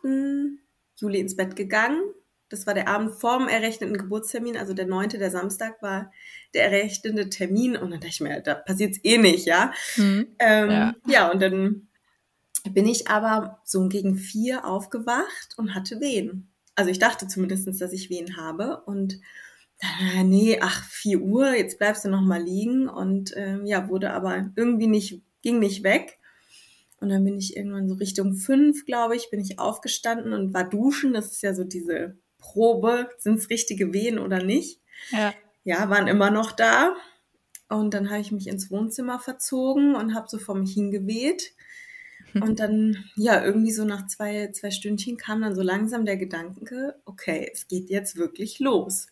Juli 0.97 1.21
ins 1.21 1.37
Bett 1.37 1.55
gegangen. 1.57 2.01
Das 2.49 2.67
war 2.67 2.75
der 2.75 2.89
Abend 2.89 3.15
vorm 3.15 3.49
errechneten 3.49 3.97
Geburtstermin, 3.97 4.57
also 4.59 4.75
der 4.75 4.87
9., 4.87 5.11
der 5.11 5.31
Samstag 5.31 5.81
war 5.81 6.13
der 6.55 6.65
errechnete 6.65 7.31
Termin. 7.31 7.77
Und 7.77 7.91
dann 7.91 8.01
dachte 8.01 8.09
ich 8.09 8.21
mir, 8.21 8.41
da 8.41 8.55
passiert's 8.55 8.99
eh 9.03 9.19
nicht, 9.19 9.47
ja. 9.47 9.73
Mhm. 9.97 10.29
Ähm, 10.39 10.71
Ja. 10.71 10.95
ja, 11.07 11.31
und 11.31 11.41
dann 11.41 11.89
bin 12.71 12.87
ich 12.87 13.09
aber 13.09 13.61
so 13.65 13.89
gegen 13.89 14.17
vier 14.17 14.67
aufgewacht 14.67 15.55
und 15.57 15.75
hatte 15.75 16.01
Wehen. 16.01 16.49
Also 16.75 16.91
ich 16.91 16.99
dachte 16.99 17.27
zumindest, 17.27 17.81
dass 17.81 17.93
ich 17.93 18.11
Wehen 18.11 18.37
habe. 18.37 18.83
Und 18.87 19.19
nee, 20.25 20.59
ach, 20.61 20.85
4 20.85 21.21
Uhr, 21.21 21.55
jetzt 21.55 21.79
bleibst 21.79 22.05
du 22.05 22.09
noch 22.09 22.21
mal 22.21 22.43
liegen. 22.43 22.89
Und 22.89 23.33
ähm, 23.37 23.67
ja, 23.67 23.89
wurde 23.89 24.13
aber 24.13 24.51
irgendwie 24.57 24.87
nicht, 24.87 25.23
ging 25.43 25.59
nicht 25.59 25.83
weg. 25.83 26.19
Und 27.01 27.09
dann 27.09 27.25
bin 27.25 27.37
ich 27.37 27.57
irgendwann 27.57 27.89
so 27.89 27.97
Richtung 27.97 28.35
fünf, 28.35 28.85
glaube 28.85 29.17
ich, 29.17 29.31
bin 29.31 29.41
ich 29.41 29.59
aufgestanden 29.59 30.33
und 30.33 30.55
war 30.55 30.69
duschen. 30.69 31.13
Das 31.13 31.33
ist 31.33 31.43
ja 31.43 31.53
so 31.53 31.65
diese 31.65 32.17
Probe, 32.39 33.09
sind 33.19 33.39
es 33.39 33.51
richtige 33.51 33.93
Wehen 33.93 34.19
oder 34.19 34.43
nicht. 34.43 34.81
Ja. 35.11 35.35
Ja, 35.65 35.91
waren 35.91 36.07
immer 36.07 36.31
noch 36.31 36.53
da. 36.53 36.95
Und 37.69 37.95
dann 37.95 38.11
habe 38.11 38.21
ich 38.21 38.33
mich 38.33 38.47
ins 38.47 38.71
Wohnzimmer 38.71 39.19
verzogen 39.19 39.95
und 39.97 40.15
habe 40.15 40.29
so 40.29 40.39
vor 40.39 40.55
mich 40.55 40.75
hingeweht. 40.75 41.55
Und 42.35 42.61
dann, 42.61 43.05
ja, 43.17 43.45
irgendwie 43.45 43.73
so 43.73 43.85
nach 43.85 44.07
zwei, 44.07 44.51
zwei 44.53 44.71
Stündchen 44.71 45.17
kam 45.17 45.43
dann 45.43 45.55
so 45.55 45.63
langsam 45.63 46.05
der 46.05 46.17
Gedanke, 46.17 47.01
okay, 47.05 47.51
es 47.53 47.69
geht 47.69 47.91
jetzt 47.91 48.17
wirklich 48.17 48.59
los. 48.59 49.09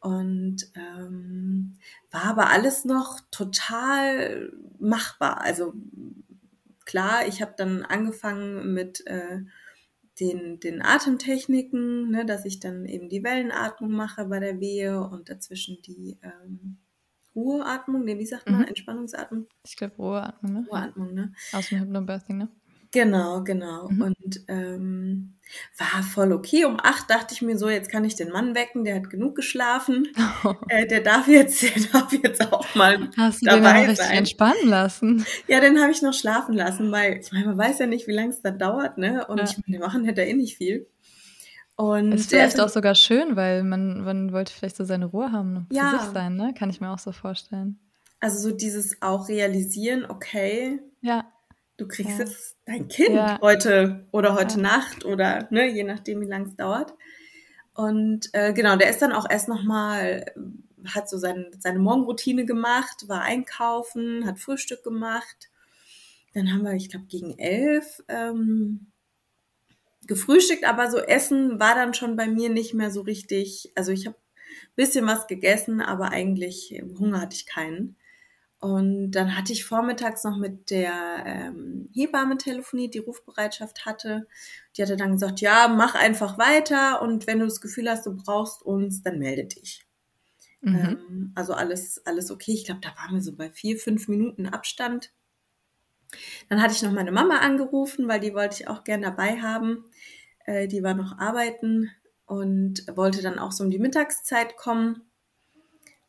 Und 0.00 0.70
ähm, 0.74 1.74
war 2.10 2.24
aber 2.24 2.50
alles 2.50 2.84
noch 2.84 3.20
total 3.30 4.52
machbar. 4.78 5.40
Also 5.40 5.74
klar, 6.84 7.26
ich 7.26 7.42
habe 7.42 7.54
dann 7.56 7.82
angefangen 7.82 8.72
mit 8.74 9.06
äh, 9.06 9.40
den, 10.20 10.60
den 10.60 10.82
Atemtechniken, 10.82 12.10
ne, 12.10 12.26
dass 12.26 12.44
ich 12.44 12.60
dann 12.60 12.84
eben 12.86 13.08
die 13.08 13.22
Wellenatmung 13.22 13.90
mache 13.92 14.24
bei 14.26 14.40
der 14.40 14.60
Wehe 14.60 15.00
und 15.00 15.28
dazwischen 15.30 15.80
die 15.82 16.18
ähm, 16.22 16.78
Ruheatmung, 17.34 18.04
ne, 18.04 18.18
wie 18.18 18.26
sagt 18.26 18.48
man, 18.48 18.62
Mhm. 18.62 18.66
Entspannungsatmung, 18.68 19.46
Ich 19.64 19.76
glaube, 19.76 19.96
Ruheatmung, 19.96 20.52
ne? 20.54 20.66
Ruheatmung, 20.70 21.14
ne? 21.14 21.32
Aus 21.52 21.68
dem 21.68 21.80
Hypnobirthing, 21.80 22.38
ne? 22.38 22.48
Genau, 22.90 23.42
genau. 23.44 23.88
Mhm. 23.90 24.02
Und 24.02 24.40
ähm, 24.48 25.34
war 25.76 26.02
voll 26.02 26.32
okay. 26.32 26.64
Um 26.64 26.78
acht 26.82 27.10
dachte 27.10 27.34
ich 27.34 27.42
mir 27.42 27.58
so, 27.58 27.68
jetzt 27.68 27.90
kann 27.90 28.04
ich 28.04 28.14
den 28.16 28.30
Mann 28.30 28.54
wecken, 28.54 28.84
der 28.84 28.96
hat 28.96 29.10
genug 29.10 29.34
geschlafen. 29.36 30.08
Äh, 30.70 30.86
der 30.86 31.00
darf 31.00 31.28
jetzt, 31.28 31.62
der 31.62 31.82
darf 31.92 32.12
jetzt 32.12 32.52
auch 32.52 32.74
mal 32.74 33.08
Hast 33.16 33.42
du 33.42 33.46
den 33.50 33.62
dabei 33.62 33.72
noch 33.82 33.88
richtig 33.88 34.06
sein. 34.06 34.18
entspannen 34.18 34.68
lassen? 34.68 35.26
Ja, 35.46 35.60
den 35.60 35.80
habe 35.80 35.92
ich 35.92 36.02
noch 36.02 36.12
schlafen 36.14 36.54
lassen, 36.54 36.90
weil 36.92 37.18
ich 37.20 37.32
meine, 37.32 37.46
man 37.46 37.58
weiß 37.58 37.78
ja 37.78 37.86
nicht, 37.86 38.06
wie 38.06 38.12
lange 38.12 38.30
es 38.30 38.42
dann 38.42 38.58
dauert, 38.58 38.98
ne? 38.98 39.26
Und 39.26 39.38
Ja. 39.38 39.44
ich 39.44 39.58
meine, 39.66 39.78
machen 39.84 40.04
hätte 40.04 40.22
eh 40.22 40.34
nicht 40.34 40.56
viel. 40.58 40.86
Und 41.76 42.12
Ist 42.12 42.32
der 42.32 42.40
vielleicht 42.40 42.60
auch 42.60 42.68
sogar 42.68 42.94
schön, 42.94 43.36
weil 43.36 43.62
man, 43.62 44.02
man 44.04 44.32
wollte 44.32 44.52
vielleicht 44.52 44.76
so 44.76 44.84
seine 44.84 45.06
Ruhe 45.06 45.30
haben 45.32 45.56
und 45.56 45.66
für 45.68 45.74
Ja. 45.76 45.98
sich 45.98 46.10
sein, 46.12 46.36
ne? 46.36 46.52
Kann 46.58 46.70
ich 46.70 46.80
mir 46.80 46.90
auch 46.90 46.98
so 46.98 47.12
vorstellen. 47.12 47.78
also 48.20 48.50
so 48.50 48.54
dieses 48.56 49.00
auch 49.00 49.28
realisieren, 49.28 50.04
okay, 50.08 50.80
Ja. 51.02 51.24
Du 51.78 51.88
kriegst 51.88 52.18
Ja. 52.18 52.24
jetzt 52.26 52.56
dein 52.66 52.88
Kind 52.88 53.14
Ja. 53.14 53.40
heute 53.40 54.06
oder 54.12 54.34
heute 54.34 54.56
Ja. 54.56 54.62
Nacht 54.62 55.04
oder 55.06 55.48
ne, 55.50 55.66
je 55.66 55.84
nachdem, 55.84 56.20
wie 56.20 56.26
lange 56.26 56.46
es 56.48 56.56
dauert. 56.56 56.94
Und 57.74 58.28
äh, 58.34 58.52
genau, 58.52 58.76
der 58.76 58.90
ist 58.90 59.00
dann 59.00 59.12
auch 59.12 59.30
erst 59.30 59.48
nochmal, 59.48 60.26
hat 60.84 61.08
so 61.08 61.16
sein, 61.16 61.46
seine 61.60 61.78
Morgenroutine 61.78 62.44
gemacht, 62.44 63.08
war 63.08 63.22
einkaufen, 63.22 64.26
hat 64.26 64.38
Frühstück 64.40 64.82
gemacht. 64.82 65.48
Dann 66.34 66.52
haben 66.52 66.62
wir, 66.64 66.72
ich 66.72 66.90
glaube, 66.90 67.06
gegen 67.06 67.38
elf 67.38 68.02
ähm, 68.08 68.88
gefrühstückt, 70.06 70.64
aber 70.64 70.90
so 70.90 70.98
Essen 70.98 71.60
war 71.60 71.74
dann 71.74 71.94
schon 71.94 72.16
bei 72.16 72.26
mir 72.26 72.48
nicht 72.50 72.74
mehr 72.74 72.90
so 72.90 73.02
richtig. 73.02 73.72
Also 73.76 73.92
ich 73.92 74.06
habe 74.06 74.16
ein 74.16 74.74
bisschen 74.76 75.06
was 75.06 75.26
gegessen, 75.26 75.80
aber 75.80 76.10
eigentlich 76.10 76.82
Hunger 76.98 77.20
hatte 77.20 77.36
ich 77.36 77.46
keinen. 77.46 77.96
Und 78.60 79.12
dann 79.12 79.36
hatte 79.36 79.52
ich 79.52 79.64
vormittags 79.64 80.24
noch 80.24 80.36
mit 80.36 80.70
der 80.70 81.22
ähm, 81.24 81.88
Hebamme 81.92 82.38
telefoniert, 82.38 82.94
die 82.94 82.98
Rufbereitschaft 82.98 83.86
hatte. 83.86 84.26
Die 84.76 84.82
hatte 84.82 84.96
dann 84.96 85.12
gesagt, 85.12 85.40
ja, 85.40 85.68
mach 85.68 85.94
einfach 85.94 86.38
weiter 86.38 87.00
und 87.00 87.28
wenn 87.28 87.38
du 87.38 87.44
das 87.44 87.60
Gefühl 87.60 87.88
hast, 87.88 88.06
du 88.06 88.16
brauchst 88.16 88.62
uns, 88.62 89.02
dann 89.02 89.20
melde 89.20 89.44
dich. 89.44 89.86
Mhm. 90.60 90.76
Ähm, 90.76 91.32
also 91.36 91.52
alles, 91.52 92.04
alles 92.04 92.32
okay. 92.32 92.52
Ich 92.52 92.64
glaube, 92.64 92.80
da 92.80 92.88
waren 93.00 93.14
wir 93.14 93.22
so 93.22 93.32
bei 93.34 93.50
vier, 93.50 93.78
fünf 93.78 94.08
Minuten 94.08 94.46
Abstand. 94.46 95.12
Dann 96.48 96.60
hatte 96.60 96.74
ich 96.74 96.82
noch 96.82 96.92
meine 96.92 97.12
Mama 97.12 97.38
angerufen, 97.38 98.08
weil 98.08 98.18
die 98.18 98.34
wollte 98.34 98.62
ich 98.62 98.68
auch 98.68 98.82
gern 98.82 99.02
dabei 99.02 99.40
haben. 99.40 99.84
Äh, 100.46 100.66
die 100.66 100.82
war 100.82 100.94
noch 100.94 101.18
arbeiten 101.18 101.90
und 102.26 102.84
wollte 102.94 103.22
dann 103.22 103.38
auch 103.38 103.52
so 103.52 103.62
um 103.62 103.70
die 103.70 103.78
Mittagszeit 103.78 104.56
kommen. 104.56 105.07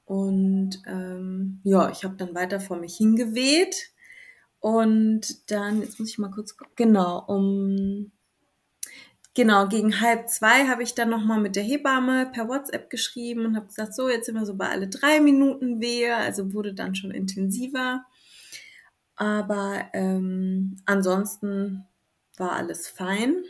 Und 0.09 0.81
ähm, 0.87 1.61
ja, 1.63 1.91
ich 1.91 2.03
habe 2.03 2.15
dann 2.15 2.33
weiter 2.33 2.59
vor 2.59 2.77
mich 2.77 2.97
hingeweht. 2.97 3.91
Und 4.59 5.51
dann, 5.51 5.83
jetzt 5.83 5.99
muss 5.99 6.09
ich 6.09 6.17
mal 6.17 6.31
kurz 6.31 6.57
genau, 6.75 7.23
um 7.27 8.11
genau, 9.35 9.67
gegen 9.67 10.01
halb 10.01 10.27
zwei 10.27 10.67
habe 10.67 10.81
ich 10.81 10.95
dann 10.95 11.11
nochmal 11.11 11.39
mit 11.39 11.55
der 11.55 11.61
Hebamme 11.61 12.25
per 12.33 12.47
WhatsApp 12.47 12.89
geschrieben 12.89 13.45
und 13.45 13.55
habe 13.55 13.67
gesagt, 13.67 13.93
so, 13.93 14.09
jetzt 14.09 14.25
sind 14.25 14.33
wir 14.33 14.47
so 14.47 14.55
bei 14.55 14.69
alle 14.69 14.87
drei 14.87 15.19
Minuten 15.19 15.79
Wehe, 15.79 16.15
also 16.15 16.55
wurde 16.55 16.73
dann 16.73 16.95
schon 16.95 17.11
intensiver. 17.11 18.03
Aber 19.15 19.89
ähm, 19.93 20.77
ansonsten 20.87 21.85
war 22.35 22.53
alles 22.53 22.87
fein. 22.87 23.43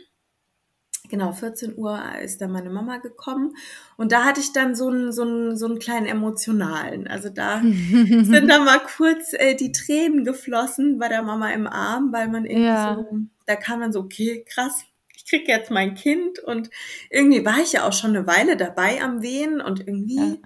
Genau, 1.10 1.32
14 1.32 1.76
Uhr 1.76 2.00
ist 2.22 2.40
dann 2.40 2.52
meine 2.52 2.70
Mama 2.70 2.98
gekommen 2.98 3.56
und 3.96 4.12
da 4.12 4.24
hatte 4.24 4.40
ich 4.40 4.52
dann 4.52 4.74
so 4.74 4.88
einen, 4.88 5.12
so 5.12 5.22
einen, 5.22 5.56
so 5.56 5.66
einen 5.66 5.78
kleinen 5.80 6.06
emotionalen. 6.06 7.08
Also 7.08 7.28
da 7.30 7.60
sind 7.62 8.48
dann 8.48 8.64
mal 8.64 8.78
kurz 8.80 9.32
äh, 9.32 9.54
die 9.56 9.72
Tränen 9.72 10.24
geflossen 10.24 10.98
bei 10.98 11.08
der 11.08 11.22
Mama 11.22 11.50
im 11.50 11.66
Arm, 11.66 12.12
weil 12.12 12.28
man 12.28 12.44
irgendwie 12.46 12.64
Ja. 12.66 12.94
so, 12.96 13.18
da 13.46 13.56
kam 13.56 13.80
dann 13.80 13.92
so, 13.92 14.00
okay, 14.00 14.44
krass, 14.48 14.84
ich 15.16 15.26
krieg 15.26 15.48
jetzt 15.48 15.70
mein 15.70 15.94
Kind 15.94 16.38
und 16.38 16.70
irgendwie 17.10 17.44
war 17.44 17.58
ich 17.58 17.72
ja 17.72 17.86
auch 17.86 17.92
schon 17.92 18.10
eine 18.16 18.26
Weile 18.26 18.56
dabei 18.56 19.02
am 19.02 19.20
Wehen 19.20 19.60
und 19.60 19.80
irgendwie 19.80 20.16
Ja. 20.16 20.36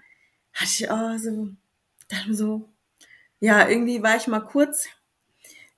hatte 0.55 0.71
ich 0.71 0.91
auch 0.91 1.19
so, 1.19 1.49
dachte 2.09 2.29
mir 2.31 2.35
so, 2.35 2.69
ja, 3.41 3.69
irgendwie 3.69 4.03
war 4.03 4.17
ich 4.17 4.27
mal 4.27 4.41
kurz, 4.41 4.87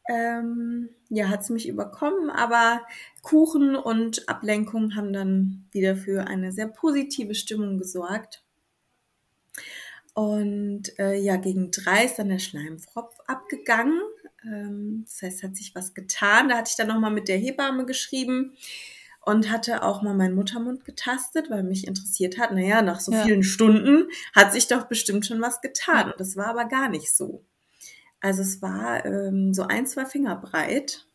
ähm, 0.08 0.88
ja, 1.08 1.28
hat's 1.28 1.50
mich 1.50 1.68
überkommen, 1.68 2.30
aber 2.30 2.82
Kuchen 3.22 3.76
und 3.76 4.28
Ablenkung 4.28 4.94
haben 4.96 5.12
dann 5.12 5.66
wieder 5.72 5.96
für 5.96 6.26
eine 6.26 6.52
sehr 6.52 6.68
positive 6.68 7.34
Stimmung 7.34 7.78
gesorgt. 7.78 8.42
Und 10.14 10.98
äh, 10.98 11.14
ja, 11.18 11.36
gegen 11.36 11.70
drei 11.70 12.04
ist 12.06 12.18
dann 12.18 12.30
der 12.30 12.38
Schleimfropf 12.38 13.14
abgegangen. 13.26 14.00
Ähm, 14.44 15.04
das 15.04 15.20
heißt, 15.22 15.42
hat 15.42 15.56
sich 15.56 15.74
was 15.74 15.92
getan. 15.92 16.48
Da 16.48 16.56
hatte 16.58 16.70
ich 16.70 16.76
dann 16.76 16.88
nochmal 16.88 17.10
mit 17.10 17.28
der 17.28 17.36
Hebamme 17.38 17.84
geschrieben 17.84 18.56
und 19.20 19.50
hatte 19.50 19.82
auch 19.82 20.02
mal 20.02 20.14
meinen 20.14 20.34
Muttermund 20.34 20.84
getastet, 20.84 21.50
weil 21.50 21.64
mich 21.64 21.86
interessiert 21.86 22.38
hat, 22.38 22.52
naja, 22.52 22.80
nach 22.80 23.00
so 23.00 23.12
Ja. 23.12 23.24
vielen 23.24 23.42
Stunden 23.42 24.08
hat 24.34 24.52
sich 24.52 24.68
doch 24.68 24.84
bestimmt 24.86 25.26
schon 25.26 25.42
was 25.42 25.60
getan. 25.60 26.10
Und 26.12 26.20
das 26.20 26.36
war 26.36 26.46
aber 26.46 26.64
gar 26.64 26.88
nicht 26.88 27.12
so. 27.14 27.44
Also 28.26 28.42
es 28.42 28.60
war 28.60 29.04
ähm, 29.04 29.54
so 29.54 29.62
ein, 29.62 29.86
zwei 29.86 30.04
Finger 30.04 30.34
breit. 30.34 31.06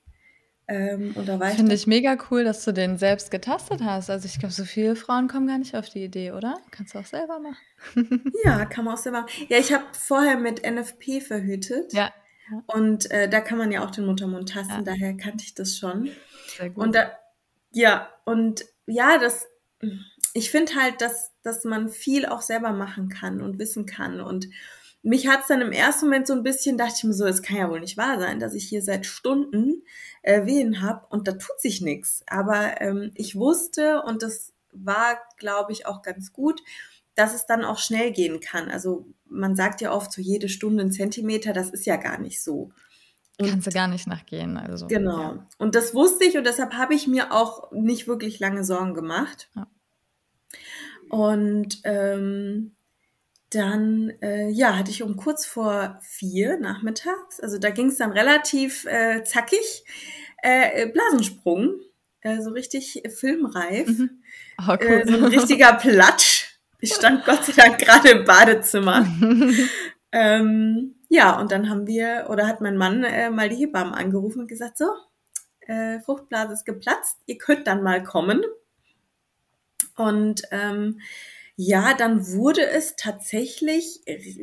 Ähm, 0.69 1.11
und 1.15 1.27
da 1.27 1.41
war 1.41 1.49
ich 1.49 1.57
Finde 1.57 1.75
ich 1.75 1.85
mega 1.85 2.17
cool, 2.29 2.45
dass 2.45 2.63
du 2.63 2.71
den 2.71 2.97
selbst 2.97 3.31
getastet 3.31 3.81
hast. 3.83 4.09
Also 4.09 4.27
ich 4.27 4.39
glaube, 4.39 4.53
so 4.53 4.63
viele 4.63 4.95
Frauen 4.95 5.27
kommen 5.27 5.45
gar 5.45 5.57
nicht 5.57 5.75
auf 5.75 5.89
die 5.89 6.05
Idee, 6.05 6.31
oder? 6.31 6.57
Kannst 6.71 6.95
du 6.95 6.99
auch 6.99 7.05
selber 7.05 7.39
machen. 7.39 8.31
ja, 8.45 8.63
kann 8.63 8.85
man 8.85 8.93
auch 8.93 8.97
selber. 8.97 9.25
Ja, 9.49 9.57
ich 9.57 9.73
habe 9.73 9.83
vorher 9.91 10.37
mit 10.37 10.65
NFP 10.65 11.19
verhütet. 11.19 11.91
Ja. 11.91 12.13
Und 12.67 13.11
äh, 13.11 13.27
da 13.27 13.41
kann 13.41 13.57
man 13.57 13.73
ja 13.73 13.83
auch 13.83 13.91
den 13.91 14.05
Muttermund 14.05 14.49
tasten, 14.53 14.71
Ja. 14.71 14.81
daher 14.81 15.17
kannte 15.17 15.43
ich 15.43 15.53
das 15.53 15.77
schon. 15.77 16.09
Sehr 16.57 16.69
gut. 16.69 16.81
Und 16.81 16.95
da, 16.95 17.11
ja, 17.71 18.09
und 18.23 18.63
ja, 18.85 19.17
das, 19.17 19.47
ich 20.33 20.49
finde 20.49 20.75
halt, 20.75 21.01
dass, 21.01 21.31
dass 21.43 21.65
man 21.65 21.89
viel 21.89 22.25
auch 22.25 22.41
selber 22.41 22.71
machen 22.71 23.09
kann 23.09 23.41
und 23.41 23.59
wissen 23.59 23.85
kann. 23.85 24.21
Und 24.21 24.47
mich 25.03 25.27
hat 25.27 25.41
es 25.41 25.47
dann 25.47 25.61
im 25.61 25.71
ersten 25.71 26.05
Moment 26.05 26.27
so 26.27 26.33
ein 26.33 26.43
bisschen, 26.43 26.77
dachte 26.77 26.93
ich 26.97 27.03
mir 27.03 27.13
so, 27.13 27.25
es 27.25 27.41
kann 27.41 27.57
ja 27.57 27.69
wohl 27.69 27.79
nicht 27.79 27.97
wahr 27.97 28.19
sein, 28.19 28.39
dass 28.39 28.53
ich 28.53 28.67
hier 28.67 28.83
seit 28.83 29.05
Stunden 29.05 29.83
äh, 30.21 30.45
Wehen 30.45 30.81
habe 30.81 31.05
und 31.09 31.27
da 31.27 31.31
tut 31.33 31.59
sich 31.59 31.81
nichts. 31.81 32.23
Aber 32.27 32.79
ähm, 32.81 33.11
ich 33.15 33.35
wusste, 33.35 34.03
und 34.03 34.21
das 34.21 34.53
war, 34.71 35.17
glaube 35.37 35.71
ich, 35.71 35.85
auch 35.85 36.01
ganz 36.01 36.33
gut, 36.33 36.61
dass 37.15 37.33
es 37.33 37.45
dann 37.45 37.65
auch 37.65 37.79
schnell 37.79 38.11
gehen 38.11 38.39
kann. 38.39 38.69
Also 38.69 39.05
man 39.25 39.55
sagt 39.55 39.81
ja 39.81 39.91
oft 39.91 40.11
so 40.11 40.21
jede 40.21 40.49
Stunde 40.49 40.81
einen 40.81 40.91
Zentimeter, 40.91 41.51
das 41.53 41.69
ist 41.69 41.85
ja 41.85 41.97
gar 41.97 42.19
nicht 42.19 42.41
so. 42.41 42.71
Und 43.39 43.49
Kannst 43.49 43.67
du 43.67 43.71
gar 43.71 43.87
nicht 43.87 44.07
nachgehen. 44.07 44.57
Also, 44.57 44.87
genau. 44.87 45.19
Ja. 45.19 45.47
Und 45.57 45.73
das 45.73 45.95
wusste 45.95 46.25
ich 46.25 46.37
und 46.37 46.45
deshalb 46.45 46.73
habe 46.73 46.93
ich 46.93 47.07
mir 47.07 47.31
auch 47.31 47.71
nicht 47.71 48.07
wirklich 48.07 48.39
lange 48.39 48.63
Sorgen 48.63 48.93
gemacht. 48.93 49.49
Ja. 49.55 49.67
Und 51.09 51.81
ähm, 51.83 52.75
dann, 53.51 54.13
äh, 54.21 54.49
ja, 54.49 54.77
hatte 54.77 54.91
ich 54.91 55.03
um 55.03 55.17
kurz 55.17 55.45
vor 55.45 55.99
vier 56.01 56.57
nachmittags, 56.57 57.39
also 57.39 57.57
da 57.57 57.69
ging 57.69 57.87
es 57.87 57.97
dann 57.97 58.11
relativ 58.11 58.85
äh, 58.85 59.23
zackig, 59.23 59.83
äh, 60.41 60.87
Blasensprung, 60.87 61.79
äh, 62.21 62.41
so 62.41 62.51
richtig 62.51 63.03
filmreif. 63.09 63.87
Mhm. 63.87 64.21
Oh, 64.59 64.71
cool. 64.71 64.87
äh, 64.87 65.07
so 65.07 65.17
ein 65.17 65.25
richtiger 65.25 65.73
Platsch. 65.81 66.59
Ich 66.79 66.93
stand 66.93 67.25
Gott 67.25 67.45
sei 67.45 67.53
Dank 67.53 67.77
gerade 67.77 68.09
im 68.09 68.25
Badezimmer. 68.25 69.05
ähm, 70.11 70.95
ja, 71.09 71.39
und 71.39 71.51
dann 71.51 71.69
haben 71.69 71.87
wir, 71.87 72.27
oder 72.29 72.47
hat 72.47 72.61
mein 72.61 72.77
Mann 72.77 73.03
äh, 73.03 73.29
mal 73.29 73.49
die 73.49 73.57
Hebammen 73.57 73.93
angerufen 73.93 74.41
und 74.41 74.47
gesagt, 74.47 74.77
so, 74.77 74.85
äh, 75.67 75.99
Fruchtblase 75.99 76.53
ist 76.53 76.65
geplatzt, 76.65 77.17
ihr 77.25 77.37
könnt 77.37 77.67
dann 77.67 77.83
mal 77.83 78.01
kommen. 78.01 78.41
Und 79.95 80.43
ähm, 80.51 81.01
ja, 81.55 81.93
dann 81.93 82.27
wurde 82.27 82.65
es 82.65 82.95
tatsächlich 82.95 84.01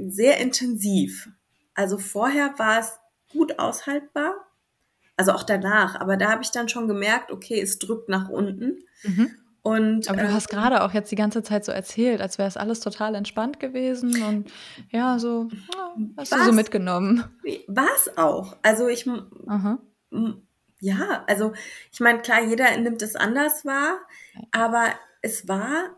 sehr 0.08 0.38
intensiv. 0.38 1.28
Also 1.74 1.98
vorher 1.98 2.54
war 2.58 2.80
es 2.80 2.98
gut 3.32 3.58
aushaltbar, 3.58 4.34
also 5.16 5.32
auch 5.32 5.42
danach, 5.42 6.00
aber 6.00 6.16
da 6.16 6.30
habe 6.30 6.42
ich 6.42 6.50
dann 6.50 6.68
schon 6.68 6.88
gemerkt, 6.88 7.30
okay, 7.30 7.60
es 7.60 7.78
drückt 7.78 8.08
nach 8.08 8.28
unten. 8.28 8.78
Mhm. 9.02 9.30
Und, 9.62 10.08
aber 10.08 10.22
du 10.22 10.28
äh, 10.28 10.32
hast 10.32 10.48
gerade 10.48 10.82
auch 10.82 10.94
jetzt 10.94 11.10
die 11.10 11.16
ganze 11.16 11.42
Zeit 11.42 11.64
so 11.64 11.72
erzählt, 11.72 12.20
als 12.20 12.38
wäre 12.38 12.48
es 12.48 12.56
alles 12.56 12.80
total 12.80 13.14
entspannt 13.14 13.60
gewesen 13.60 14.22
und 14.22 14.50
ja, 14.90 15.18
so 15.18 15.48
ja, 15.74 15.94
hast 16.16 16.32
du 16.32 16.44
so 16.44 16.52
mitgenommen. 16.52 17.24
War 17.66 17.88
es 17.96 18.16
auch. 18.16 18.56
Also 18.62 18.88
ich, 18.88 19.06
Aha. 19.46 19.78
ja, 20.80 21.24
also 21.26 21.52
ich 21.92 22.00
meine, 22.00 22.20
klar, 22.20 22.42
jeder 22.44 22.76
nimmt 22.78 23.02
es 23.02 23.16
anders 23.16 23.64
wahr, 23.66 23.98
aber 24.52 24.86
es 25.20 25.48
war 25.48 25.97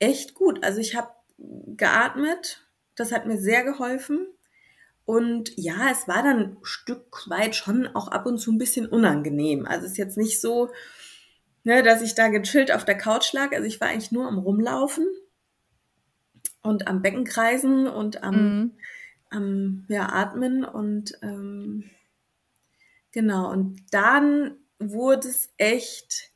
echt 0.00 0.34
gut. 0.34 0.64
Also 0.64 0.80
ich 0.80 0.96
habe 0.96 1.10
geatmet, 1.76 2.66
das 2.96 3.12
hat 3.12 3.26
mir 3.26 3.38
sehr 3.38 3.62
geholfen. 3.64 4.26
Und 5.04 5.52
ja, 5.56 5.90
es 5.90 6.06
war 6.08 6.22
dann 6.22 6.38
ein 6.38 6.56
Stück 6.62 7.28
weit 7.28 7.56
schon 7.56 7.86
auch 7.88 8.08
ab 8.08 8.26
und 8.26 8.38
zu 8.38 8.52
ein 8.52 8.58
bisschen 8.58 8.86
unangenehm. 8.86 9.66
Also 9.66 9.86
es 9.86 9.92
ist 9.92 9.98
jetzt 9.98 10.18
nicht 10.18 10.40
so, 10.40 10.70
ne, 11.64 11.82
dass 11.82 12.02
ich 12.02 12.14
da 12.14 12.28
gechillt 12.28 12.72
auf 12.72 12.84
der 12.84 12.96
Couch 12.96 13.32
lag. 13.32 13.52
Also 13.52 13.66
ich 13.66 13.80
war 13.80 13.88
eigentlich 13.88 14.12
nur 14.12 14.28
am 14.28 14.38
Rumlaufen 14.38 15.06
und 16.62 16.86
am 16.86 17.02
Beckenkreisen 17.02 17.88
und 17.88 18.22
am, 18.22 18.34
mhm. 18.34 18.72
am 19.30 19.84
ja, 19.88 20.12
Atmen 20.12 20.64
und 20.64 21.18
ähm, 21.22 21.90
genau. 23.12 23.50
Und 23.50 23.82
dann 23.90 24.56
wurde 24.78 25.28
es 25.28 25.50
echt, 25.56 26.30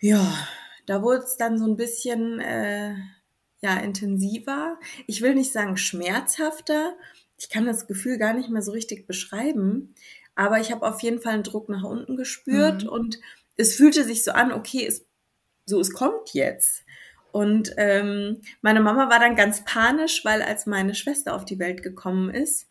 ja, 0.00 0.26
da 0.90 1.02
wurde 1.02 1.22
es 1.22 1.36
dann 1.36 1.56
so 1.56 1.66
ein 1.66 1.76
bisschen 1.76 2.40
äh, 2.40 2.96
ja, 3.60 3.76
intensiver. 3.76 4.76
Ich 5.06 5.22
will 5.22 5.36
nicht 5.36 5.52
sagen 5.52 5.76
schmerzhafter. 5.76 6.96
Ich 7.38 7.48
kann 7.48 7.64
das 7.64 7.86
Gefühl 7.86 8.18
gar 8.18 8.34
nicht 8.34 8.48
mehr 8.48 8.60
so 8.60 8.72
richtig 8.72 9.06
beschreiben. 9.06 9.94
Aber 10.34 10.58
ich 10.58 10.72
habe 10.72 10.84
auf 10.84 11.00
jeden 11.00 11.20
Fall 11.20 11.34
einen 11.34 11.44
Druck 11.44 11.68
nach 11.68 11.84
unten 11.84 12.16
gespürt 12.16 12.82
mhm. 12.82 12.88
und 12.88 13.20
es 13.56 13.76
fühlte 13.76 14.02
sich 14.02 14.24
so 14.24 14.32
an, 14.32 14.50
okay, 14.50 14.84
es, 14.84 15.06
so 15.64 15.78
es 15.78 15.92
kommt 15.92 16.34
jetzt. 16.34 16.82
Und 17.30 17.72
ähm, 17.76 18.40
meine 18.60 18.80
Mama 18.80 19.08
war 19.08 19.20
dann 19.20 19.36
ganz 19.36 19.64
panisch, 19.64 20.24
weil 20.24 20.42
als 20.42 20.66
meine 20.66 20.96
Schwester 20.96 21.36
auf 21.36 21.44
die 21.44 21.60
Welt 21.60 21.84
gekommen 21.84 22.30
ist, 22.30 22.68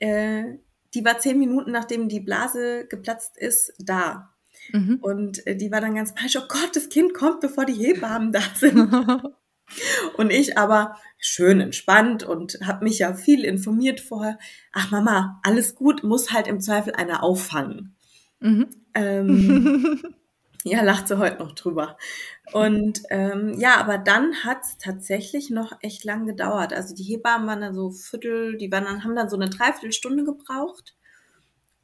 äh, 0.00 0.58
die 0.92 1.02
war 1.02 1.18
zehn 1.18 1.38
Minuten 1.38 1.72
nachdem 1.72 2.10
die 2.10 2.20
Blase 2.20 2.86
geplatzt 2.90 3.38
ist, 3.38 3.72
da. 3.78 4.33
Mhm. 4.72 4.98
Und 5.00 5.46
äh, 5.46 5.56
die 5.56 5.70
war 5.70 5.80
dann 5.80 5.94
ganz 5.94 6.14
panisch, 6.14 6.36
oh 6.36 6.46
Gott, 6.48 6.70
das 6.74 6.88
Kind 6.88 7.14
kommt, 7.14 7.40
bevor 7.40 7.64
die 7.64 7.74
Hebammen 7.74 8.32
da 8.32 8.40
sind. 8.54 8.92
und 10.16 10.30
ich 10.30 10.58
aber 10.58 10.96
schön 11.18 11.60
entspannt 11.60 12.22
und 12.22 12.58
habe 12.64 12.84
mich 12.84 12.98
ja 12.98 13.14
viel 13.14 13.44
informiert 13.44 14.00
vorher. 14.00 14.38
Ach 14.72 14.90
Mama, 14.90 15.40
alles 15.42 15.74
gut, 15.74 16.04
muss 16.04 16.32
halt 16.32 16.46
im 16.46 16.60
Zweifel 16.60 16.94
einer 16.94 17.22
auffangen. 17.22 17.96
Mhm. 18.40 18.68
Ähm, 18.94 20.00
ja, 20.64 20.82
lacht 20.82 21.08
sie 21.08 21.18
heute 21.18 21.38
noch 21.42 21.52
drüber. 21.52 21.96
Und 22.52 23.02
ähm, 23.10 23.54
ja, 23.58 23.76
aber 23.76 23.98
dann 23.98 24.44
hat 24.44 24.64
es 24.64 24.78
tatsächlich 24.78 25.50
noch 25.50 25.72
echt 25.80 26.04
lang 26.04 26.26
gedauert. 26.26 26.72
Also 26.72 26.94
die 26.94 27.04
Hebammen 27.04 27.46
waren 27.46 27.60
dann 27.60 27.74
so 27.74 27.90
Viertel, 27.90 28.56
die 28.56 28.70
waren 28.70 28.84
dann, 28.84 29.04
haben 29.04 29.16
dann 29.16 29.30
so 29.30 29.36
eine 29.36 29.48
Dreiviertelstunde 29.48 30.24
gebraucht. 30.24 30.94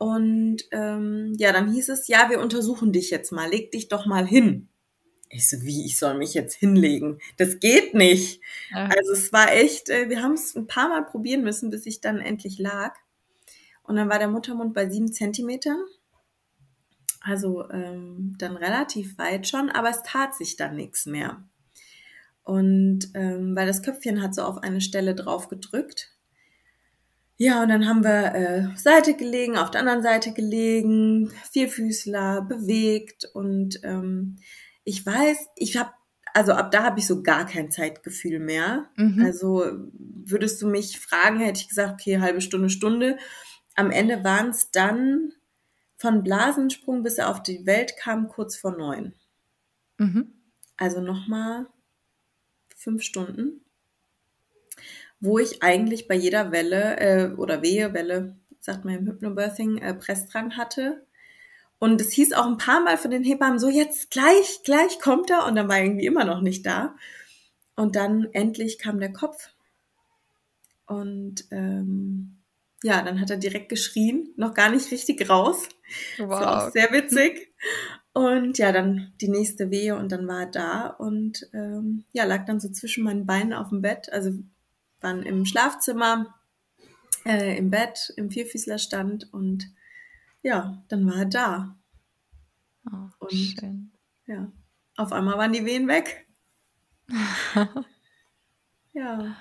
Und 0.01 0.63
ähm, 0.71 1.35
ja, 1.37 1.53
dann 1.53 1.71
hieß 1.71 1.91
es, 1.91 2.09
ja, 2.09 2.31
wir 2.31 2.41
untersuchen 2.41 2.91
dich 2.91 3.11
jetzt 3.11 3.33
mal, 3.33 3.51
leg 3.51 3.71
dich 3.71 3.89
doch 3.89 4.07
mal 4.07 4.27
hin. 4.27 4.71
Ich 5.29 5.47
so, 5.47 5.61
wie, 5.61 5.85
ich 5.85 5.99
soll 5.99 6.17
mich 6.17 6.33
jetzt 6.33 6.55
hinlegen? 6.55 7.19
Das 7.37 7.61
geht 7.61 7.93
nicht. 7.93 8.41
Ja. 8.71 8.87
Also 8.87 9.13
es 9.13 9.31
war 9.31 9.53
echt, 9.53 9.91
äh, 9.91 10.09
wir 10.09 10.23
haben 10.23 10.33
es 10.33 10.57
ein 10.57 10.67
paar 10.67 10.89
Mal 10.89 11.05
probieren 11.05 11.43
müssen, 11.43 11.69
bis 11.69 11.85
ich 11.85 12.01
dann 12.01 12.19
endlich 12.19 12.59
lag. 12.59 12.97
Und 13.83 13.97
dann 13.97 14.09
war 14.09 14.19
der 14.19 14.29
Muttermund 14.29 14.73
bei 14.73 14.89
sieben 14.89 15.13
Zentimetern. 15.13 15.85
Also 17.21 17.69
ähm, 17.69 18.37
dann 18.39 18.57
relativ 18.57 19.19
weit 19.19 19.49
schon, 19.49 19.69
aber 19.69 19.91
es 19.91 20.03
tat 20.03 20.35
sich 20.35 20.57
dann 20.57 20.77
nichts 20.77 21.05
mehr. 21.05 21.45
Und 22.43 23.11
ähm, 23.13 23.55
weil 23.55 23.67
das 23.67 23.83
Köpfchen 23.83 24.23
hat 24.23 24.35
so 24.35 24.45
auf 24.45 24.57
eine 24.63 24.81
Stelle 24.81 25.15
drauf 25.15 25.49
gedrückt 25.49 26.11
ja, 27.43 27.63
und 27.63 27.71
dann 27.71 27.89
haben 27.89 28.05
wir 28.05 28.35
äh, 28.35 28.77
Seite 28.77 29.17
gelegen, 29.17 29.57
auf 29.57 29.71
der 29.71 29.81
anderen 29.81 30.03
Seite 30.03 30.35
gelegen, 30.35 31.33
Vierfüßler 31.53 32.43
bewegt 32.43 33.25
und 33.33 33.81
ähm, 33.83 34.37
ich 34.85 35.07
weiß, 35.07 35.49
ich 35.57 35.79
habe, 35.79 35.91
also 36.35 36.53
ab 36.53 36.71
da 36.71 36.83
habe 36.83 36.99
ich 36.99 37.07
so 37.07 37.23
gar 37.23 37.47
kein 37.47 37.71
Zeitgefühl 37.71 38.41
mehr. 38.41 38.91
Mhm. 38.97 39.25
Also 39.25 39.65
würdest 39.95 40.61
du 40.61 40.67
mich 40.67 41.01
fragen, 41.01 41.41
hätte 41.41 41.63
ich 41.63 41.69
gesagt, 41.71 41.95
okay, 41.95 42.21
halbe 42.21 42.43
Stunde, 42.43 42.69
Stunde. 42.69 43.17
Am 43.75 43.91
Ende 43.91 44.23
waren 44.23 44.51
es 44.51 44.71
dann 44.71 45.33
von 45.97 46.23
Blasensprung 46.23 47.03
bis 47.03 47.17
er 47.17 47.31
auf 47.31 47.43
die 47.43 47.65
Welt 47.65 47.97
kam, 47.97 48.29
kurz 48.29 48.55
vor 48.55 48.77
neun. 48.77 49.15
Mhm. 49.97 50.35
Also 50.77 51.01
nochmal 51.01 51.69
fünf 52.77 53.03
Stunden 53.03 53.65
wo 55.21 55.39
ich 55.39 55.63
eigentlich 55.63 56.09
bei 56.09 56.15
jeder 56.15 56.51
Welle 56.51 56.99
äh, 56.99 57.35
oder 57.35 57.63
Wehewelle, 57.63 58.37
sagt 58.59 58.85
man 58.85 58.95
im 58.95 59.07
Hypnobirthing, 59.07 59.79
äh, 59.79 59.95
Pressdrang 59.95 60.57
hatte. 60.57 61.07
Und 61.79 62.01
es 62.01 62.13
hieß 62.13 62.33
auch 62.33 62.47
ein 62.47 62.59
paar 62.59 62.81
Mal 62.81 62.99
von 62.99 63.11
den 63.11 63.25
Hebammen 63.25 63.59
so, 63.59 63.69
jetzt 63.69 64.11
gleich, 64.11 64.61
gleich 64.65 64.99
kommt 65.01 65.31
er. 65.31 65.47
Und 65.47 65.57
dann 65.57 65.69
war 65.69 65.79
er 65.79 65.85
irgendwie 65.85 66.07
immer 66.07 66.25
noch 66.25 66.41
nicht 66.41 66.67
da. 66.67 66.95
Und 67.77 67.97
dann 67.97 68.29
endlich 68.33 68.79
kam 68.79 69.01
der 69.01 69.13
Kopf. 69.13 69.51
Und 70.87 71.45
ähm, 71.51 72.37
ja, 72.83 73.03
dann 73.03 73.21
hat 73.21 73.31
er 73.31 73.37
direkt 73.37 73.69
geschrien, 73.69 74.33
noch 74.37 74.55
gar 74.55 74.71
nicht 74.71 74.91
richtig 74.91 75.29
raus. 75.29 75.69
Wow. 76.19 76.29
Das 76.29 76.41
war 76.41 76.67
auch 76.67 76.73
sehr 76.73 76.93
witzig. 76.93 77.53
Und 78.13 78.59
ja, 78.59 78.73
dann 78.73 79.13
die 79.21 79.29
nächste 79.29 79.71
Wehe 79.71 79.97
und 79.97 80.11
dann 80.11 80.27
war 80.27 80.41
er 80.41 80.51
da 80.51 80.87
und 80.89 81.49
ähm, 81.53 82.05
ja, 82.13 82.25
lag 82.25 82.45
dann 82.45 82.59
so 82.59 82.69
zwischen 82.71 83.05
meinen 83.05 83.25
Beinen 83.25 83.53
auf 83.53 83.69
dem 83.69 83.83
Bett. 83.83 84.13
Also 84.13 84.33
waren 85.01 85.23
im 85.23 85.45
Schlafzimmer, 85.45 86.35
äh, 87.25 87.57
im 87.57 87.71
Bett, 87.71 88.13
im 88.17 88.31
Vierfüßlerstand 88.31 89.33
und 89.33 89.67
ja, 90.43 90.83
dann 90.89 91.07
war 91.07 91.19
er 91.19 91.27
da. 91.27 91.77
Oh, 92.91 93.09
und 93.19 93.33
schön. 93.33 93.93
ja, 94.27 94.51
auf 94.97 95.13
einmal 95.13 95.37
waren 95.39 95.53
die 95.53 95.65
Wehen 95.65 95.87
weg. 95.87 96.27
ja. 98.93 99.37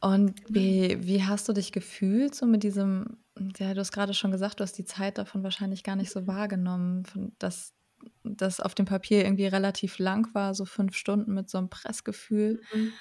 Und 0.00 0.40
wie, 0.48 0.98
wie 1.00 1.24
hast 1.24 1.48
du 1.48 1.52
dich 1.52 1.72
gefühlt 1.72 2.34
so 2.34 2.46
mit 2.46 2.62
diesem, 2.62 3.18
ja, 3.58 3.74
du 3.74 3.80
hast 3.80 3.92
gerade 3.92 4.14
schon 4.14 4.30
gesagt, 4.30 4.60
du 4.60 4.62
hast 4.62 4.78
die 4.78 4.84
Zeit 4.84 5.18
davon 5.18 5.42
wahrscheinlich 5.42 5.82
gar 5.82 5.96
nicht 5.96 6.10
so 6.10 6.26
wahrgenommen, 6.26 7.04
dass 7.38 7.74
das 8.22 8.60
auf 8.60 8.74
dem 8.74 8.86
Papier 8.86 9.24
irgendwie 9.24 9.46
relativ 9.46 9.98
lang 9.98 10.32
war, 10.34 10.54
so 10.54 10.64
fünf 10.64 10.94
Stunden 10.94 11.34
mit 11.34 11.50
so 11.50 11.58
einem 11.58 11.68
Pressgefühl. 11.68 12.62
Mhm. 12.72 12.92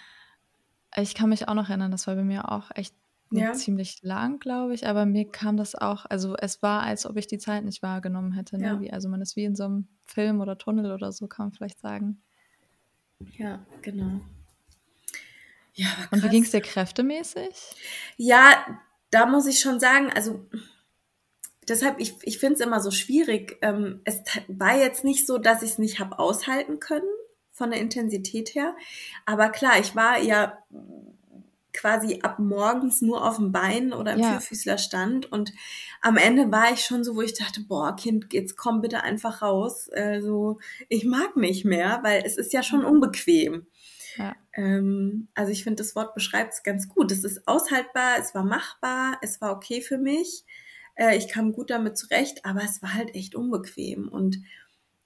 Ich 1.00 1.14
kann 1.16 1.30
mich 1.30 1.48
auch 1.48 1.54
noch 1.54 1.70
erinnern, 1.70 1.92
das 1.92 2.08
war 2.08 2.16
bei 2.16 2.24
mir 2.24 2.52
auch 2.52 2.72
echt 2.76 2.96
ja. 3.32 3.54
ziemlich 3.54 4.02
lang, 4.04 4.40
glaube 4.40 4.74
ich, 4.74 4.88
aber 4.88 5.06
mir 5.06 5.30
kam 5.30 5.58
das 5.58 5.76
auch, 5.76 6.06
also 6.06 6.36
es 6.38 6.62
war, 6.62 6.84
als 6.84 7.06
ob 7.06 7.18
ich 7.18 7.28
die 7.28 7.38
Zeit 7.38 7.66
nicht 7.66 7.84
wahrgenommen 7.84 8.32
hätte. 8.32 8.58
Ne? 8.58 8.68
Ja. 8.68 8.82
Wie, 8.82 8.92
also 8.92 9.10
man 9.10 9.22
ist 9.22 9.36
wie 9.36 9.44
in 9.44 9.56
so 9.56 9.66
einem 9.66 9.88
Film 10.06 10.42
oder 10.42 10.58
Tunnel 10.58 10.92
oder 10.92 11.12
so, 11.12 11.28
kann 11.28 11.48
man 11.48 11.54
vielleicht 11.54 11.80
sagen. 11.80 12.22
Ja, 13.38 13.66
genau. 13.82 14.22
Ja, 15.74 15.90
Und 16.12 16.24
wie 16.24 16.30
ging 16.30 16.44
es 16.44 16.52
dir 16.52 16.62
kräftemäßig? 16.62 17.76
Ja, 18.18 18.66
da 19.12 19.26
muss 19.26 19.46
ich 19.46 19.60
schon 19.60 19.80
sagen, 19.80 20.12
also 20.12 20.48
deshalb, 21.68 22.00
ich, 22.00 22.16
ich 22.24 22.40
finde 22.40 22.56
es 22.56 22.62
immer 22.62 22.80
so 22.80 22.90
schwierig. 22.90 23.58
Ähm, 23.62 24.02
es 24.04 24.24
war 24.48 24.78
jetzt 24.78 25.04
nicht 25.04 25.28
so, 25.28 25.38
dass 25.38 25.62
ich 25.62 25.72
es 25.72 25.78
nicht 25.78 26.00
habe 26.00 26.18
aushalten 26.18 26.80
können 26.80 27.08
von 27.58 27.72
der 27.72 27.82
Intensität 27.82 28.54
her. 28.56 28.76
Aber 29.26 29.50
klar, 29.50 29.80
ich 29.80 29.96
war 29.96 30.20
ja 30.20 30.58
quasi 31.74 32.20
ab 32.24 32.39
morgens 32.39 33.02
nur 33.02 33.28
auf 33.28 33.38
dem 33.38 33.52
Bein 33.52 33.93
oder 33.93 34.13
im 34.13 34.20
ja. 34.20 34.32
Vierfüßlerstand 34.32 35.32
und 35.32 35.54
am 36.02 36.17
Ende 36.17 36.52
war 36.52 36.72
ich 36.74 36.82
schon 36.82 37.04
so, 37.04 37.15
wo 37.15 37.22
ich 37.22 37.34
dachte, 37.34 37.62
boah, 37.62 37.96
Kind, 37.96 38.34
jetzt 38.34 38.58
komm 38.58 38.82
bitte 38.82 39.04
einfach 39.04 39.41
raus. 39.41 39.89
Also 39.89 40.60
ich 40.89 41.06
mag 41.06 41.36
nicht 41.36 41.65
mehr, 41.65 42.00
weil 42.04 42.24
es 42.26 42.38
ist 42.38 42.54
ja 42.54 42.63
schon 42.63 42.84
unbequem. 42.84 43.67
Ja. 44.17 44.36
Ähm, 44.54 45.28
also 45.36 45.52
ich 45.52 45.63
finde, 45.63 45.84
das 45.84 45.96
Wort 45.96 46.15
beschreibt 46.15 46.54
es 46.54 46.63
ganz 46.63 46.89
gut. 46.89 47.12
Es 47.12 47.24
ist 47.24 47.48
aushaltbar, 47.48 48.17
es 48.20 48.34
war 48.34 48.43
machbar, 48.43 49.20
es 49.22 49.39
war 49.41 49.56
okay 49.56 49.82
für 49.82 50.00
mich. 50.00 50.46
Äh, 50.96 51.15
ich 51.17 51.30
kam 51.30 51.52
gut 51.52 51.70
damit 51.70 51.98
zurecht, 51.98 52.43
aber 52.43 52.63
es 52.63 52.82
war 52.82 52.93
halt 52.93 53.13
echt 53.13 53.36
unbequem. 53.36 54.08
Und 54.08 54.39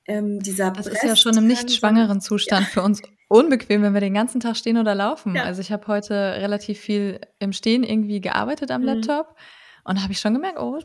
ähm, 0.08 0.40
dieser 0.40 0.72
Das 0.72 0.88
ist 0.88 1.04
ja 1.04 1.16
schon 1.16 1.38
im 1.38 1.48
nicht 1.48 1.72
schwangeren 1.72 2.22
Zustand 2.22 2.68
ja. 2.68 2.72
für 2.72 2.82
uns 2.82 3.02
unbequem, 3.28 3.82
wenn 3.82 3.94
wir 3.94 4.02
den 4.02 4.14
ganzen 4.14 4.40
Tag 4.42 4.58
stehen 4.58 4.78
oder 4.78 4.96
laufen. 4.96 5.36
Ja. 5.36 5.44
Also 5.44 5.62
ich 5.62 5.72
habe 5.72 5.88
heute 5.88 6.14
relativ 6.14 6.80
viel 6.80 7.22
im 7.40 7.54
Stehen 7.54 7.84
irgendwie 7.84 8.20
gearbeitet 8.20 8.72
am 8.72 8.82
mhm. 8.82 8.88
Laptop 8.88 9.36
und 9.84 10.02
habe 10.02 10.12
ich 10.12 10.20
schon 10.20 10.34
gemerkt, 10.34 10.60
oh, 10.60 10.80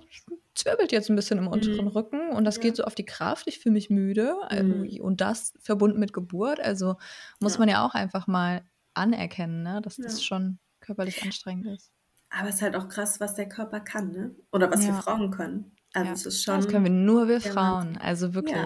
zwirbelt 0.54 0.92
jetzt 0.92 1.10
ein 1.10 1.16
bisschen 1.16 1.38
im 1.38 1.48
unteren 1.48 1.86
mhm. 1.86 1.88
Rücken 1.88 2.30
und 2.30 2.44
das 2.44 2.56
ja. 2.56 2.62
geht 2.62 2.76
so 2.76 2.84
auf 2.84 2.94
die 2.94 3.04
Kraft. 3.04 3.46
Ich 3.46 3.58
fühle 3.58 3.72
mich 3.72 3.90
müde 3.90 4.34
mhm. 4.50 5.00
und 5.00 5.20
das 5.20 5.54
verbunden 5.60 5.98
mit 5.98 6.12
Geburt. 6.12 6.60
Also 6.60 6.96
muss 7.40 7.54
ja. 7.54 7.58
man 7.58 7.68
ja 7.68 7.86
auch 7.86 7.94
einfach 7.94 8.26
mal 8.26 8.62
anerkennen, 8.94 9.62
ne, 9.62 9.80
dass 9.82 9.96
das 9.96 10.24
schon 10.24 10.58
körperlich 10.80 11.22
anstrengend 11.22 11.66
ist. 11.66 11.90
Aber 12.30 12.48
es 12.48 12.56
ist 12.56 12.62
halt 12.62 12.76
auch 12.76 12.88
krass, 12.88 13.20
was 13.20 13.34
der 13.34 13.48
Körper 13.48 13.80
kann, 13.80 14.12
ne? 14.12 14.34
Oder 14.52 14.70
was 14.70 14.84
wir 14.86 14.94
Frauen 14.94 15.30
können. 15.30 15.72
Also 15.94 16.30
schon. 16.30 16.56
Das 16.56 16.68
können 16.68 16.84
wir 16.84 16.90
nur 16.90 17.28
wir 17.28 17.40
Frauen. 17.40 17.96
Also 17.98 18.34
wirklich. 18.34 18.56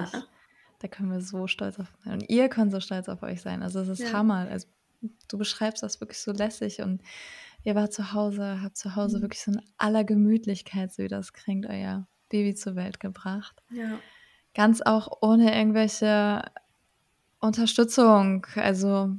Da 0.80 0.88
können 0.88 1.10
wir 1.10 1.20
so 1.20 1.46
stolz 1.46 1.78
auf 1.78 1.88
sein. 2.04 2.14
Und 2.14 2.30
ihr 2.30 2.48
könnt 2.48 2.72
so 2.72 2.80
stolz 2.80 3.08
auf 3.08 3.22
euch 3.22 3.42
sein. 3.42 3.62
Also 3.62 3.80
es 3.80 3.88
ist 3.88 4.12
Hammer. 4.12 4.48
Also 4.50 4.66
du 5.28 5.38
beschreibst 5.38 5.82
das 5.82 6.00
wirklich 6.00 6.18
so 6.18 6.32
lässig 6.32 6.80
und 6.80 7.02
ihr 7.64 7.74
wart 7.74 7.92
zu 7.92 8.12
Hause, 8.12 8.62
habt 8.62 8.76
zu 8.76 8.96
Hause 8.96 9.18
mhm. 9.18 9.22
wirklich 9.22 9.42
so 9.42 9.52
in 9.52 9.60
aller 9.76 10.04
Gemütlichkeit, 10.04 10.92
so 10.92 11.02
wie 11.02 11.08
das 11.08 11.32
klingt, 11.32 11.66
euer 11.66 12.08
Baby 12.30 12.54
zur 12.54 12.76
Welt 12.76 12.98
gebracht. 13.00 13.62
Ja. 13.70 13.98
Ganz 14.54 14.80
auch 14.80 15.18
ohne 15.20 15.54
irgendwelche 15.54 16.42
Unterstützung. 17.40 18.46
Also, 18.54 19.14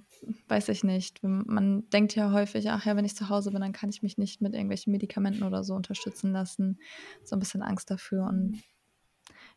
weiß 0.48 0.70
ich 0.70 0.84
nicht. 0.84 1.24
Man 1.24 1.90
denkt 1.90 2.16
ja 2.16 2.32
häufig, 2.32 2.70
ach 2.70 2.86
ja, 2.86 2.96
wenn 2.96 3.06
ich 3.06 3.16
zu 3.16 3.30
Hause 3.30 3.52
bin, 3.52 3.62
dann 3.62 3.72
kann 3.72 3.90
ich 3.90 4.02
mich 4.02 4.18
nicht 4.18 4.42
mit 4.42 4.54
irgendwelchen 4.54 4.92
Medikamenten 4.92 5.44
oder 5.44 5.64
so 5.64 5.76
unterstützen 5.76 6.32
lassen. 6.32 6.80
So 7.24 7.36
ein 7.36 7.40
bisschen 7.40 7.62
Angst 7.62 7.92
dafür. 7.92 8.26
Und 8.26 8.62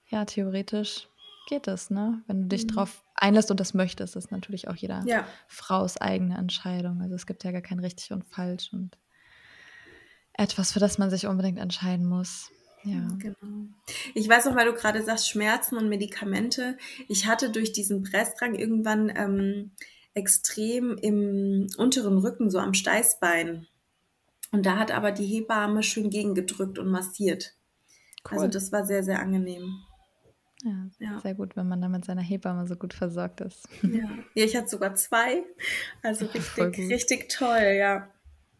ja, 0.08 0.24
theoretisch 0.24 1.08
geht 1.46 1.68
es, 1.68 1.90
ne? 1.90 2.22
Wenn 2.26 2.42
du 2.42 2.48
dich 2.48 2.64
mhm. 2.64 2.68
darauf 2.68 3.04
einlässt 3.14 3.50
und 3.50 3.60
das 3.60 3.74
möchtest, 3.74 4.16
ist 4.16 4.30
natürlich 4.30 4.68
auch 4.68 4.76
jeder 4.76 5.02
ja. 5.06 5.26
Frau's 5.46 5.96
eigene 5.96 6.36
Entscheidung. 6.36 7.00
Also 7.02 7.14
es 7.14 7.26
gibt 7.26 7.44
ja 7.44 7.52
gar 7.52 7.62
kein 7.62 7.80
richtig 7.80 8.12
und 8.12 8.24
falsch 8.24 8.72
und 8.72 8.98
etwas, 10.34 10.72
für 10.72 10.80
das 10.80 10.98
man 10.98 11.10
sich 11.10 11.26
unbedingt 11.26 11.58
entscheiden 11.58 12.06
muss. 12.06 12.50
Ja. 12.82 13.08
Genau. 13.18 13.68
Ich 14.14 14.28
weiß 14.28 14.46
auch, 14.46 14.56
weil 14.56 14.66
du 14.66 14.74
gerade 14.74 15.02
sagst, 15.02 15.28
Schmerzen 15.28 15.76
und 15.76 15.88
Medikamente. 15.88 16.76
Ich 17.08 17.26
hatte 17.26 17.50
durch 17.50 17.72
diesen 17.72 18.02
Pressdrang 18.02 18.54
irgendwann 18.54 19.10
ähm, 19.14 19.70
extrem 20.12 20.98
im 20.98 21.68
unteren 21.78 22.18
Rücken, 22.18 22.50
so 22.50 22.58
am 22.58 22.74
Steißbein. 22.74 23.66
Und 24.52 24.66
da 24.66 24.76
hat 24.78 24.92
aber 24.92 25.12
die 25.12 25.26
Hebamme 25.26 25.82
schön 25.82 26.10
gegengedrückt 26.10 26.78
und 26.78 26.88
massiert. 26.88 27.54
Also 28.22 28.36
cool. 28.36 28.38
Also 28.44 28.48
das 28.48 28.72
war 28.72 28.84
sehr, 28.84 29.02
sehr 29.02 29.20
angenehm. 29.20 29.82
Ja, 30.64 30.88
ja, 30.98 31.20
sehr 31.20 31.34
gut, 31.34 31.56
wenn 31.56 31.68
man 31.68 31.82
dann 31.82 31.90
mit 31.90 32.06
seiner 32.06 32.22
Hebamme 32.22 32.66
so 32.66 32.74
gut 32.74 32.94
versorgt 32.94 33.42
ist. 33.42 33.68
Ja, 33.82 34.08
ja 34.34 34.44
ich 34.44 34.56
hatte 34.56 34.68
sogar 34.68 34.94
zwei. 34.94 35.44
Also 36.02 36.24
richtig, 36.26 36.90
richtig 36.90 37.28
toll, 37.28 37.76
ja. 37.78 38.08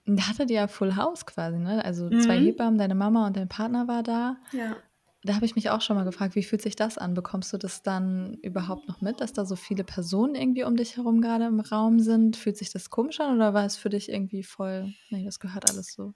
Da 0.06 0.28
hattet 0.28 0.50
ihr 0.50 0.56
ja 0.56 0.68
Full 0.68 0.96
House 0.96 1.24
quasi, 1.24 1.58
ne? 1.58 1.82
Also 1.82 2.10
mhm. 2.10 2.20
zwei 2.20 2.38
Hebammen, 2.38 2.78
deine 2.78 2.94
Mama 2.94 3.26
und 3.26 3.36
dein 3.36 3.48
Partner 3.48 3.88
war 3.88 4.02
da. 4.02 4.36
Ja. 4.52 4.76
Da 5.22 5.34
habe 5.34 5.46
ich 5.46 5.56
mich 5.56 5.70
auch 5.70 5.80
schon 5.80 5.96
mal 5.96 6.04
gefragt, 6.04 6.34
wie 6.34 6.42
fühlt 6.42 6.60
sich 6.60 6.76
das 6.76 6.98
an? 6.98 7.14
Bekommst 7.14 7.50
du 7.54 7.56
das 7.56 7.82
dann 7.82 8.34
überhaupt 8.42 8.86
noch 8.86 9.00
mit, 9.00 9.22
dass 9.22 9.32
da 9.32 9.46
so 9.46 9.56
viele 9.56 9.82
Personen 9.82 10.34
irgendwie 10.34 10.64
um 10.64 10.76
dich 10.76 10.98
herum 10.98 11.22
gerade 11.22 11.46
im 11.46 11.60
Raum 11.60 11.98
sind? 12.00 12.36
Fühlt 12.36 12.58
sich 12.58 12.70
das 12.70 12.90
komisch 12.90 13.20
an 13.20 13.34
oder 13.34 13.54
war 13.54 13.64
es 13.64 13.76
für 13.76 13.88
dich 13.88 14.10
irgendwie 14.10 14.42
voll, 14.42 14.92
nee, 15.08 15.24
das 15.24 15.40
gehört 15.40 15.70
alles 15.70 15.94
so? 15.94 16.12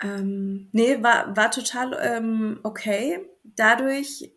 Ähm, 0.00 0.68
nee, 0.70 1.02
war, 1.02 1.36
war 1.36 1.50
total 1.50 1.98
ähm, 2.00 2.60
okay. 2.62 3.28
Dadurch 3.42 4.30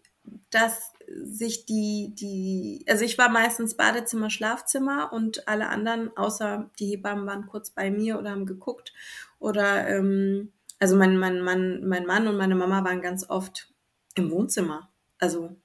dass 0.50 0.92
sich 1.24 1.66
die, 1.66 2.14
die, 2.16 2.86
also 2.90 3.04
ich 3.06 3.18
war 3.18 3.30
meistens 3.30 3.76
Badezimmer, 3.76 4.30
Schlafzimmer 4.30 5.12
und 5.14 5.48
alle 5.48 5.70
anderen, 5.70 6.16
außer 6.18 6.70
die 6.80 6.88
Hebammen, 6.88 7.26
waren 7.26 7.48
kurz 7.48 7.72
bei 7.72 7.90
mir 7.90 8.20
oder 8.20 8.32
haben 8.32 8.46
geguckt. 8.46 8.94
Oder, 9.40 9.88
ähm, 9.88 10.52
also 10.80 10.96
mein, 10.96 11.18
mein, 11.18 11.42
mein, 11.42 11.88
mein 11.88 12.06
Mann 12.06 12.28
und 12.28 12.38
meine 12.38 12.56
Mama 12.56 12.84
waren 12.84 13.02
ganz 13.02 13.30
oft 13.30 13.72
im 14.16 14.32
Wohnzimmer. 14.32 14.90
Also 15.18 15.56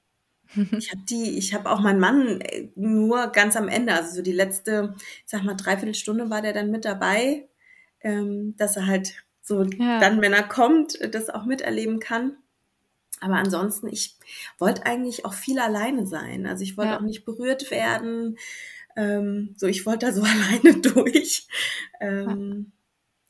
ich 0.55 0.91
habe 0.91 1.01
die, 1.09 1.37
ich 1.37 1.53
habe 1.53 1.69
auch 1.69 1.79
meinen 1.79 1.99
Mann 1.99 2.41
äh, 2.41 2.69
nur 2.75 3.27
ganz 3.27 3.55
am 3.55 3.67
Ende, 3.67 3.93
also 3.93 4.15
so 4.15 4.21
die 4.21 4.31
letzte, 4.31 4.95
ich 4.97 5.23
sag 5.25 5.43
mal, 5.43 5.55
dreiviertel 5.55 5.95
Stunde 5.95 6.29
war 6.29 6.41
der 6.41 6.53
dann 6.53 6.71
mit 6.71 6.85
dabei, 6.85 7.47
ähm, 8.01 8.55
dass 8.57 8.77
er 8.77 8.87
halt 8.87 9.23
so 9.41 9.63
ja. 9.63 9.99
dann, 9.99 10.21
wenn 10.21 10.33
er 10.33 10.43
kommt, 10.43 10.97
das 11.13 11.29
auch 11.29 11.45
miterleben 11.45 11.99
kann. 11.99 12.37
Aber 13.23 13.35
ansonsten, 13.35 13.87
ich 13.87 14.17
wollte 14.57 14.85
eigentlich 14.85 15.23
auch 15.23 15.33
viel 15.33 15.57
alleine 15.57 16.05
sein. 16.05 16.45
Also 16.45 16.63
ich 16.63 16.75
wollte 16.75 16.91
ja. 16.91 16.97
auch 16.97 17.03
nicht 17.03 17.23
berührt 17.23 17.71
werden. 17.71 18.37
Ähm, 18.97 19.53
so, 19.55 19.65
ich 19.65 19.85
wollte 19.85 20.07
da 20.07 20.11
so 20.11 20.23
alleine 20.23 20.81
durch. 20.81 21.47
Ähm, 22.01 22.73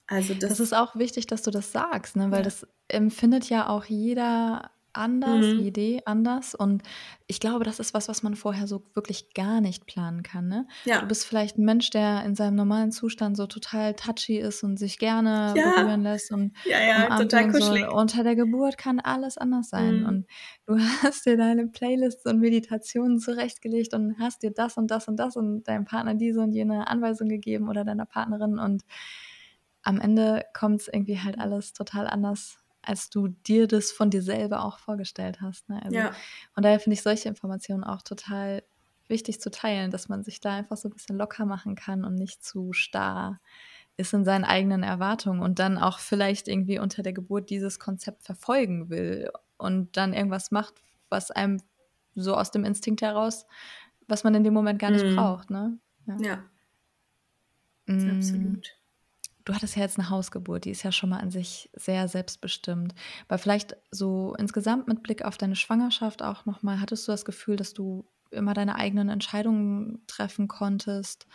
also 0.07 0.33
das, 0.33 0.49
das, 0.49 0.59
ist 0.59 0.73
auch 0.73 0.95
wichtig, 0.95 1.27
dass 1.27 1.43
du 1.43 1.51
das 1.51 1.71
sagst, 1.71 2.15
ne? 2.15 2.31
weil 2.31 2.39
ja. 2.39 2.43
das 2.43 2.65
empfindet 2.87 3.49
ja 3.49 3.69
auch 3.69 3.85
jeder 3.85 4.71
anders, 4.93 5.45
mhm. 5.45 5.59
Idee 5.59 6.01
anders. 6.05 6.55
Und 6.55 6.83
ich 7.27 7.39
glaube, 7.39 7.63
das 7.63 7.79
ist 7.79 7.93
was, 7.93 8.07
was 8.07 8.23
man 8.23 8.35
vorher 8.35 8.67
so 8.67 8.83
wirklich 8.93 9.33
gar 9.33 9.61
nicht 9.61 9.85
planen 9.85 10.23
kann. 10.23 10.47
Ne? 10.47 10.67
Ja. 10.85 11.01
Du 11.01 11.07
bist 11.07 11.25
vielleicht 11.25 11.57
ein 11.57 11.65
Mensch, 11.65 11.89
der 11.89 12.23
in 12.23 12.35
seinem 12.35 12.55
normalen 12.55 12.91
Zustand 12.91 13.35
so 13.35 13.47
total 13.47 13.95
touchy 13.95 14.37
ist 14.37 14.63
und 14.63 14.77
sich 14.77 14.99
gerne 14.99 15.53
ja. 15.55 15.71
berühren 15.71 16.03
lässt 16.03 16.31
und 16.31 16.53
ja, 16.65 16.81
ja, 16.81 17.17
total 17.17 17.51
kuschelig. 17.51 17.85
So. 17.89 17.95
Unter 17.95 18.23
der 18.23 18.35
Geburt 18.35 18.77
kann 18.77 18.99
alles 18.99 19.37
anders 19.37 19.69
sein. 19.69 20.01
Mhm. 20.01 20.05
Und 20.05 20.27
du 20.65 20.77
hast 21.03 21.25
dir 21.25 21.37
deine 21.37 21.67
Playlists 21.67 22.25
und 22.25 22.39
Meditationen 22.39 23.19
zurechtgelegt 23.19 23.93
und 23.93 24.17
hast 24.19 24.43
dir 24.43 24.51
das 24.51 24.77
und 24.77 24.91
das 24.91 25.07
und 25.07 25.17
das 25.17 25.35
und 25.35 25.63
deinem 25.63 25.85
Partner 25.85 26.15
diese 26.15 26.41
und 26.41 26.53
jene 26.53 26.87
Anweisung 26.87 27.29
gegeben 27.29 27.69
oder 27.69 27.83
deiner 27.83 28.05
Partnerin. 28.05 28.59
Und 28.59 28.83
am 29.83 29.99
Ende 29.99 30.45
kommt 30.53 30.81
es 30.81 30.87
irgendwie 30.87 31.19
halt 31.19 31.39
alles 31.39 31.73
total 31.73 32.07
anders 32.07 32.62
als 32.83 33.09
du 33.09 33.29
dir 33.29 33.67
das 33.67 33.91
von 33.91 34.09
dir 34.09 34.21
selber 34.21 34.63
auch 34.63 34.77
vorgestellt 34.77 35.41
hast. 35.41 35.67
Ne? 35.69 35.81
Also, 35.83 35.95
ja. 35.95 36.11
Und 36.55 36.63
daher 36.63 36.79
finde 36.79 36.95
ich 36.95 37.01
solche 37.01 37.29
Informationen 37.29 37.83
auch 37.83 38.01
total 38.01 38.63
wichtig 39.07 39.41
zu 39.41 39.51
teilen, 39.51 39.91
dass 39.91 40.09
man 40.09 40.23
sich 40.23 40.39
da 40.39 40.55
einfach 40.55 40.77
so 40.77 40.87
ein 40.87 40.93
bisschen 40.93 41.17
locker 41.17 41.45
machen 41.45 41.75
kann 41.75 42.05
und 42.05 42.15
nicht 42.15 42.43
zu 42.43 42.73
starr 42.73 43.39
ist 43.95 44.13
in 44.13 44.25
seinen 44.25 44.43
eigenen 44.43 44.81
Erwartungen 44.81 45.41
und 45.41 45.59
dann 45.59 45.77
auch 45.77 45.99
vielleicht 45.99 46.47
irgendwie 46.47 46.79
unter 46.79 47.03
der 47.03 47.13
Geburt 47.13 47.49
dieses 47.49 47.79
Konzept 47.79 48.23
verfolgen 48.23 48.89
will 48.89 49.29
und 49.57 49.95
dann 49.97 50.13
irgendwas 50.13 50.51
macht, 50.51 50.73
was 51.09 51.29
einem 51.29 51.61
so 52.15 52.35
aus 52.35 52.49
dem 52.49 52.65
Instinkt 52.65 53.01
heraus, 53.01 53.45
was 54.07 54.23
man 54.23 54.33
in 54.35 54.43
dem 54.43 54.53
Moment 54.53 54.79
gar 54.79 54.89
nicht 54.89 55.05
mm. 55.05 55.15
braucht. 55.15 55.49
Ne? 55.51 55.77
Ja. 56.07 56.17
ja. 56.17 56.43
Mm. 57.85 58.17
Absolut 58.17 58.82
du 59.45 59.53
hattest 59.53 59.75
ja 59.75 59.81
jetzt 59.81 59.99
eine 59.99 60.09
Hausgeburt, 60.09 60.65
die 60.65 60.71
ist 60.71 60.83
ja 60.83 60.91
schon 60.91 61.09
mal 61.09 61.19
an 61.19 61.31
sich 61.31 61.69
sehr 61.73 62.07
selbstbestimmt. 62.07 62.93
Aber 63.27 63.37
vielleicht 63.37 63.75
so 63.91 64.35
insgesamt 64.37 64.87
mit 64.87 65.03
Blick 65.03 65.25
auf 65.25 65.37
deine 65.37 65.55
Schwangerschaft 65.55 66.21
auch 66.21 66.45
nochmal, 66.45 66.79
hattest 66.79 67.07
du 67.07 67.11
das 67.11 67.25
Gefühl, 67.25 67.55
dass 67.55 67.73
du 67.73 68.05
immer 68.31 68.53
deine 68.53 68.75
eigenen 68.75 69.09
Entscheidungen 69.09 70.03
treffen 70.07 70.47
konntest? 70.47 71.27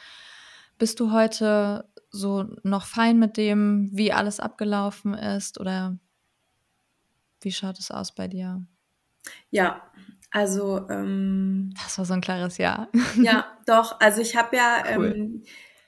Bist 0.78 1.00
du 1.00 1.12
heute 1.12 1.88
so 2.10 2.46
noch 2.62 2.86
fein 2.86 3.18
mit 3.18 3.36
dem, 3.36 3.90
wie 3.92 4.12
alles 4.12 4.40
abgelaufen 4.40 5.14
ist 5.14 5.60
oder 5.60 5.98
wie 7.40 7.52
schaut 7.52 7.78
es 7.78 7.90
aus 7.90 8.14
bei 8.14 8.28
dir? 8.28 8.64
Ja, 9.50 9.82
also 10.30 10.88
ähm, 10.88 11.72
das 11.82 11.98
war 11.98 12.04
so 12.04 12.14
ein 12.14 12.20
klares 12.20 12.58
Ja. 12.58 12.88
Ja, 13.16 13.58
doch. 13.66 14.00
Also 14.00 14.20
ich 14.20 14.36
habe 14.36 14.56
ja 14.56 14.82
cool. 14.96 15.14
ähm, 15.16 15.42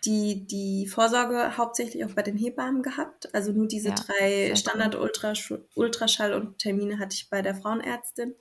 die, 0.05 0.47
die 0.47 0.87
Vorsorge 0.87 1.57
hauptsächlich 1.57 2.05
auch 2.05 2.13
bei 2.13 2.23
den 2.23 2.37
Hebammen 2.37 2.83
gehabt. 2.83 3.35
Also 3.35 3.53
nur 3.53 3.67
diese 3.69 3.91
ja, 3.91 3.95
drei 3.95 4.55
Standard-Ultraschall 4.55 6.35
und 6.35 6.59
Termine 6.59 6.99
hatte 6.99 7.15
ich 7.15 7.29
bei 7.29 7.43
der 7.43 7.55
Frauenärztin. 7.55 8.35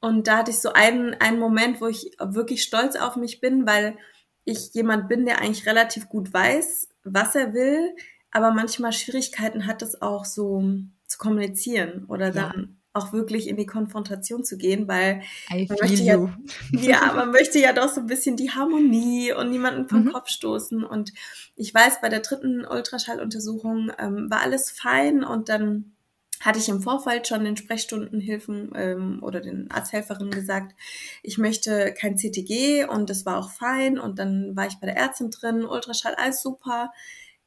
Und 0.00 0.26
da 0.26 0.38
hatte 0.38 0.50
ich 0.50 0.60
so 0.60 0.72
einen, 0.72 1.14
einen 1.14 1.38
Moment, 1.38 1.80
wo 1.80 1.86
ich 1.86 2.16
wirklich 2.20 2.62
stolz 2.62 2.96
auf 2.96 3.16
mich 3.16 3.40
bin, 3.40 3.66
weil 3.66 3.96
ich 4.44 4.74
jemand 4.74 5.08
bin, 5.08 5.24
der 5.24 5.40
eigentlich 5.40 5.66
relativ 5.66 6.08
gut 6.08 6.32
weiß, 6.32 6.88
was 7.04 7.34
er 7.34 7.54
will, 7.54 7.94
aber 8.30 8.52
manchmal 8.52 8.92
Schwierigkeiten 8.92 9.66
hat 9.66 9.82
es 9.82 10.02
auch 10.02 10.24
so 10.24 10.62
zu 11.06 11.18
kommunizieren 11.18 12.04
oder 12.08 12.30
dann. 12.30 12.80
Auch 12.94 13.12
wirklich 13.12 13.48
in 13.48 13.56
die 13.56 13.66
Konfrontation 13.66 14.44
zu 14.44 14.56
gehen, 14.56 14.88
weil 14.88 15.22
man 15.50 15.66
möchte, 15.80 16.02
ja, 16.02 16.32
ja, 16.72 17.12
man 17.12 17.32
möchte 17.32 17.58
ja 17.58 17.72
doch 17.72 17.88
so 17.88 18.00
ein 18.00 18.06
bisschen 18.06 18.36
die 18.36 18.52
Harmonie 18.52 19.32
und 19.32 19.50
niemanden 19.50 19.88
vom 19.88 20.04
mhm. 20.04 20.12
Kopf 20.12 20.28
stoßen. 20.28 20.84
Und 20.84 21.12
ich 21.56 21.74
weiß, 21.74 22.00
bei 22.00 22.08
der 22.08 22.20
dritten 22.20 22.64
Ultraschalluntersuchung 22.64 23.90
ähm, 23.98 24.30
war 24.30 24.40
alles 24.40 24.70
fein 24.70 25.24
und 25.24 25.48
dann 25.48 25.94
hatte 26.40 26.58
ich 26.58 26.68
im 26.68 26.82
Vorfeld 26.82 27.26
schon 27.26 27.44
den 27.44 27.56
Sprechstundenhilfen 27.56 28.72
ähm, 28.76 29.22
oder 29.22 29.40
den 29.40 29.70
Arzthelferinnen 29.70 30.30
gesagt, 30.30 30.74
ich 31.22 31.38
möchte 31.38 31.94
kein 31.98 32.16
CTG 32.16 32.84
und 32.84 33.08
das 33.08 33.24
war 33.24 33.38
auch 33.38 33.50
fein. 33.50 33.98
Und 33.98 34.18
dann 34.18 34.54
war 34.54 34.66
ich 34.66 34.78
bei 34.78 34.86
der 34.86 34.96
Ärztin 34.96 35.30
drin, 35.30 35.64
Ultraschall, 35.64 36.14
alles 36.14 36.42
super. 36.42 36.92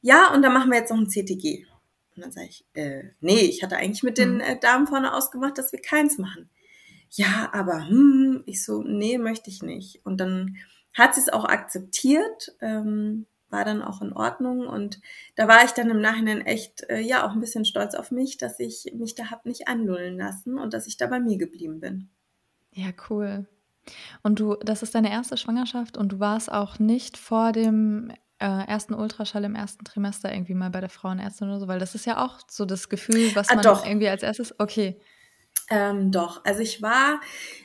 Ja, 0.01 0.33
und 0.33 0.41
dann 0.41 0.53
machen 0.53 0.71
wir 0.71 0.79
jetzt 0.79 0.89
noch 0.89 0.97
ein 0.97 1.09
CTG. 1.09 1.65
Und 2.17 2.23
dann 2.23 2.31
sage 2.31 2.47
ich, 2.47 2.65
äh, 2.73 3.03
nee, 3.21 3.41
ich 3.41 3.63
hatte 3.63 3.77
eigentlich 3.77 4.03
mit 4.03 4.17
den 4.17 4.35
mhm. 4.35 4.41
äh, 4.41 4.59
Damen 4.59 4.87
vorne 4.87 5.13
ausgemacht, 5.13 5.57
dass 5.57 5.71
wir 5.71 5.81
keins 5.81 6.17
machen. 6.17 6.49
Ja, 7.09 7.49
aber 7.53 7.87
hm, 7.87 8.43
ich 8.45 8.65
so, 8.65 8.83
nee, 8.83 9.17
möchte 9.17 9.49
ich 9.49 9.61
nicht. 9.63 10.05
Und 10.05 10.19
dann 10.19 10.57
hat 10.93 11.15
sie 11.15 11.21
es 11.21 11.29
auch 11.29 11.45
akzeptiert. 11.45 12.55
Ähm, 12.59 13.27
war 13.49 13.63
dann 13.63 13.81
auch 13.81 14.01
in 14.01 14.13
Ordnung. 14.13 14.67
Und 14.67 14.99
da 15.35 15.47
war 15.47 15.63
ich 15.63 15.71
dann 15.71 15.89
im 15.89 16.01
Nachhinein 16.01 16.41
echt, 16.41 16.89
äh, 16.89 16.99
ja, 16.99 17.25
auch 17.25 17.31
ein 17.31 17.39
bisschen 17.39 17.65
stolz 17.65 17.95
auf 17.95 18.11
mich, 18.11 18.37
dass 18.37 18.59
ich 18.59 18.91
mich 18.95 19.15
da 19.15 19.29
hab 19.31 19.45
nicht 19.45 19.67
anlullen 19.67 20.17
lassen 20.17 20.57
und 20.57 20.73
dass 20.73 20.87
ich 20.87 20.97
da 20.97 21.07
bei 21.07 21.19
mir 21.19 21.37
geblieben 21.37 21.79
bin. 21.79 22.09
Ja, 22.71 22.87
cool. 23.09 23.47
Und 24.21 24.39
du, 24.39 24.55
das 24.55 24.83
ist 24.83 24.95
deine 24.95 25.11
erste 25.11 25.37
Schwangerschaft 25.37 25.97
und 25.97 26.11
du 26.11 26.19
warst 26.19 26.51
auch 26.51 26.77
nicht 26.79 27.17
vor 27.17 27.53
dem 27.53 28.11
äh, 28.39 28.67
ersten 28.67 28.93
Ultraschall 28.93 29.43
im 29.43 29.55
ersten 29.55 29.83
Trimester 29.83 30.31
irgendwie 30.31 30.53
mal 30.53 30.69
bei 30.69 30.79
der 30.79 30.89
Frauenärztin 30.89 31.49
oder 31.49 31.59
so, 31.59 31.67
weil 31.67 31.79
das 31.79 31.95
ist 31.95 32.05
ja 32.05 32.23
auch 32.23 32.39
so 32.47 32.65
das 32.65 32.89
Gefühl, 32.89 33.35
was 33.35 33.49
ah, 33.49 33.55
man 33.55 33.63
doch. 33.63 33.85
irgendwie 33.85 34.09
als 34.09 34.23
erstes, 34.23 34.59
okay. 34.59 34.99
Ähm, 35.69 36.11
doch, 36.11 36.45
also 36.45 36.61
ich 36.61 36.81
war 36.81 37.19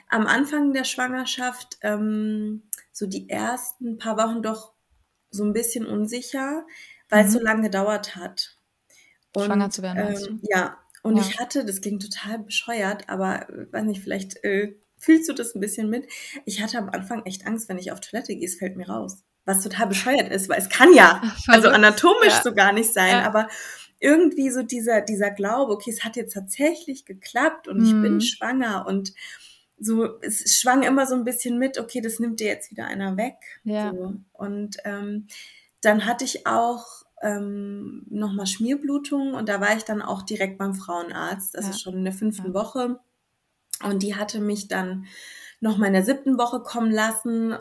am 0.09 0.27
Anfang 0.27 0.73
der 0.73 0.85
Schwangerschaft 0.85 1.79
ähm, 1.83 2.63
so 2.91 3.07
die 3.07 3.29
ersten 3.29 3.99
paar 3.99 4.17
Wochen 4.17 4.43
doch 4.43 4.73
so 5.31 5.45
ein 5.45 5.53
bisschen 5.53 5.87
unsicher, 5.87 6.65
weil 7.09 7.23
mhm. 7.23 7.29
es 7.29 7.35
so 7.35 7.41
lange 7.41 7.63
gedauert 7.63 8.17
hat. 8.17 8.57
Und, 9.35 9.45
Schwanger 9.45 9.71
zu 9.71 9.83
werden. 9.83 10.15
Ähm, 10.15 10.41
ja, 10.43 10.79
und 11.03 11.17
ja. 11.17 11.23
ich 11.23 11.39
hatte, 11.39 11.65
das 11.65 11.81
klingt 11.81 12.03
total 12.03 12.39
bescheuert, 12.39 13.09
aber 13.09 13.49
äh, 13.49 13.73
weiß 13.73 13.85
nicht, 13.85 14.03
vielleicht 14.03 14.43
äh, 14.45 14.75
fühlst 14.97 15.29
du 15.29 15.33
das 15.33 15.55
ein 15.55 15.61
bisschen 15.61 15.91
mit. 15.91 16.07
Ich 16.45 16.63
hatte 16.63 16.79
am 16.79 16.89
Anfang 16.89 17.25
echt 17.25 17.47
Angst, 17.47 17.69
wenn 17.69 17.79
ich 17.79 17.93
auf 17.93 18.01
Toilette 18.01 18.35
gehe, 18.35 18.47
es 18.47 18.57
fällt 18.57 18.77
mir 18.77 18.89
raus. 18.89 19.25
Was 19.45 19.63
total 19.63 19.89
bescheuert 19.89 20.31
ist, 20.31 20.49
weil 20.49 20.59
es 20.59 20.69
kann 20.69 20.95
ja, 20.95 21.21
Ach, 21.25 21.49
also 21.49 21.69
anatomisch 21.69 22.29
ja. 22.29 22.43
so 22.43 22.55
gar 22.55 22.73
nicht 22.73 22.93
sein, 22.93 23.17
ja. 23.19 23.25
aber 23.25 23.49
irgendwie 23.99 24.51
so 24.51 24.63
dieser, 24.63 25.01
dieser 25.01 25.31
Glaube, 25.31 25.73
okay, 25.73 25.91
es 25.91 26.05
hat 26.05 26.17
jetzt 26.17 26.35
tatsächlich 26.35 27.05
geklappt 27.05 27.69
und 27.69 27.79
mhm. 27.79 27.85
ich 27.85 27.93
bin 27.93 28.15
mhm. 28.15 28.21
schwanger 28.21 28.87
und 28.87 29.13
so, 29.79 30.21
es 30.21 30.59
schwang 30.61 30.83
immer 30.83 31.07
so 31.07 31.15
ein 31.15 31.25
bisschen 31.25 31.59
mit, 31.59 31.79
okay, 31.79 32.01
das 32.01 32.21
nimmt 32.21 32.41
dir 32.41 32.47
jetzt 32.47 32.71
wieder 32.71 32.87
einer 32.87 33.17
weg. 33.17 33.35
Ja. 33.65 33.93
So. 33.93 34.15
Und 34.33 34.77
ähm, 34.85 35.27
dann 35.81 36.07
hatte 36.07 36.25
ich 36.25 36.47
auch 36.47 37.03
ähm, 37.21 38.05
nochmal 38.09 38.47
Schmierblutung 38.47 39.35
und 39.35 39.49
da 39.49 39.61
war 39.61 39.77
ich 39.77 39.85
dann 39.85 40.03
auch 40.03 40.23
direkt 40.23 40.59
beim 40.59 40.75
Frauenarzt, 40.75 41.57
also 41.57 41.71
ja. 41.71 41.77
schon 41.77 41.95
in 41.95 42.05
der 42.05 42.13
fünften 42.13 42.49
ja. 42.49 42.55
Woche. 42.55 43.01
Und 43.85 44.03
die 44.03 44.15
hatte 44.15 44.41
mich 44.41 44.69
dann 44.69 45.07
nochmal 45.61 45.89
in 45.89 45.95
der 45.95 46.05
siebten 46.05 46.39
Woche 46.39 46.61
kommen 46.61 46.91
lassen. 46.91 47.57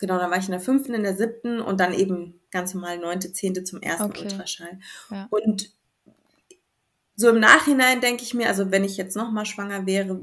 Genau, 0.00 0.18
dann 0.18 0.30
war 0.30 0.38
ich 0.38 0.46
in 0.46 0.52
der 0.52 0.60
fünften, 0.60 0.94
in 0.94 1.02
der 1.02 1.16
siebten 1.16 1.60
und 1.60 1.78
dann 1.78 1.92
eben 1.92 2.40
ganz 2.50 2.74
normal 2.74 2.98
neunte, 2.98 3.32
zehnte 3.32 3.64
zum 3.64 3.82
ersten 3.82 4.04
okay. 4.04 4.24
Ultraschall. 4.24 4.80
Ja. 5.10 5.28
Und 5.30 5.70
so 7.16 7.28
im 7.28 7.38
Nachhinein 7.38 8.00
denke 8.00 8.22
ich 8.22 8.32
mir, 8.32 8.48
also 8.48 8.70
wenn 8.70 8.82
ich 8.82 8.96
jetzt 8.96 9.14
nochmal 9.14 9.44
schwanger 9.44 9.84
wäre, 9.84 10.22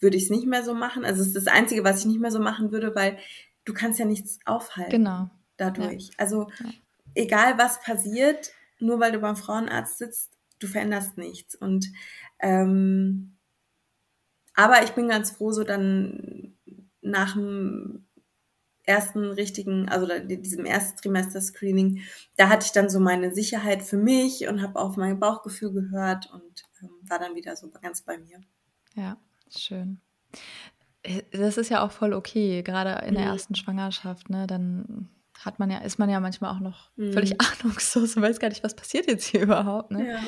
würde 0.00 0.16
ich 0.16 0.24
es 0.24 0.30
nicht 0.30 0.46
mehr 0.46 0.64
so 0.64 0.74
machen. 0.74 1.04
Also 1.04 1.20
es 1.20 1.28
ist 1.28 1.36
das 1.36 1.46
Einzige, 1.46 1.84
was 1.84 2.00
ich 2.00 2.06
nicht 2.06 2.20
mehr 2.20 2.30
so 2.30 2.40
machen 2.40 2.72
würde, 2.72 2.94
weil 2.94 3.18
du 3.66 3.74
kannst 3.74 3.98
ja 3.98 4.06
nichts 4.06 4.38
aufhalten. 4.46 4.90
Genau. 4.90 5.30
Dadurch. 5.58 6.06
Ja. 6.06 6.14
Also 6.16 6.48
ja. 6.64 6.70
egal 7.14 7.58
was 7.58 7.82
passiert, 7.82 8.50
nur 8.78 8.98
weil 8.98 9.12
du 9.12 9.18
beim 9.18 9.36
Frauenarzt 9.36 9.98
sitzt, 9.98 10.30
du 10.58 10.66
veränderst 10.66 11.18
nichts. 11.18 11.54
Und 11.54 11.86
ähm, 12.40 13.36
aber 14.54 14.82
ich 14.84 14.92
bin 14.92 15.08
ganz 15.08 15.32
froh, 15.32 15.52
so 15.52 15.64
dann 15.64 16.56
nach 17.02 17.34
dem 17.34 18.07
ersten 18.88 19.24
richtigen, 19.30 19.88
also 19.88 20.06
diesem 20.26 20.64
ersten 20.64 20.98
Trimester-Screening, 20.98 22.02
da 22.36 22.48
hatte 22.48 22.66
ich 22.66 22.72
dann 22.72 22.88
so 22.88 22.98
meine 22.98 23.32
Sicherheit 23.32 23.82
für 23.82 23.98
mich 23.98 24.48
und 24.48 24.62
habe 24.62 24.80
auf 24.80 24.96
mein 24.96 25.20
Bauchgefühl 25.20 25.72
gehört 25.72 26.32
und 26.32 26.64
ähm, 26.82 26.90
war 27.02 27.18
dann 27.18 27.34
wieder 27.34 27.54
so 27.54 27.70
ganz 27.70 28.02
bei 28.02 28.18
mir. 28.18 28.40
Ja. 28.94 29.16
Schön. 29.56 30.00
Äh, 31.02 31.22
das 31.30 31.56
ist 31.56 31.70
ja 31.70 31.84
auch 31.84 31.92
voll 31.92 32.12
okay, 32.12 32.62
gerade 32.62 33.06
in 33.06 33.14
der 33.14 33.24
mhm. 33.24 33.32
ersten 33.32 33.54
Schwangerschaft, 33.54 34.30
ne? 34.30 34.46
Dann 34.46 35.08
hat 35.44 35.58
man 35.58 35.70
ja, 35.70 35.78
ist 35.78 35.98
man 35.98 36.10
ja 36.10 36.20
manchmal 36.20 36.54
auch 36.54 36.60
noch 36.60 36.90
mhm. 36.96 37.12
völlig 37.12 37.40
ahnungslos 37.40 38.16
und 38.16 38.22
weiß 38.22 38.38
gar 38.40 38.48
nicht, 38.48 38.64
was 38.64 38.74
passiert 38.74 39.06
jetzt 39.06 39.26
hier 39.26 39.42
überhaupt. 39.42 39.90
Ne? 39.90 40.08
Ja. 40.08 40.20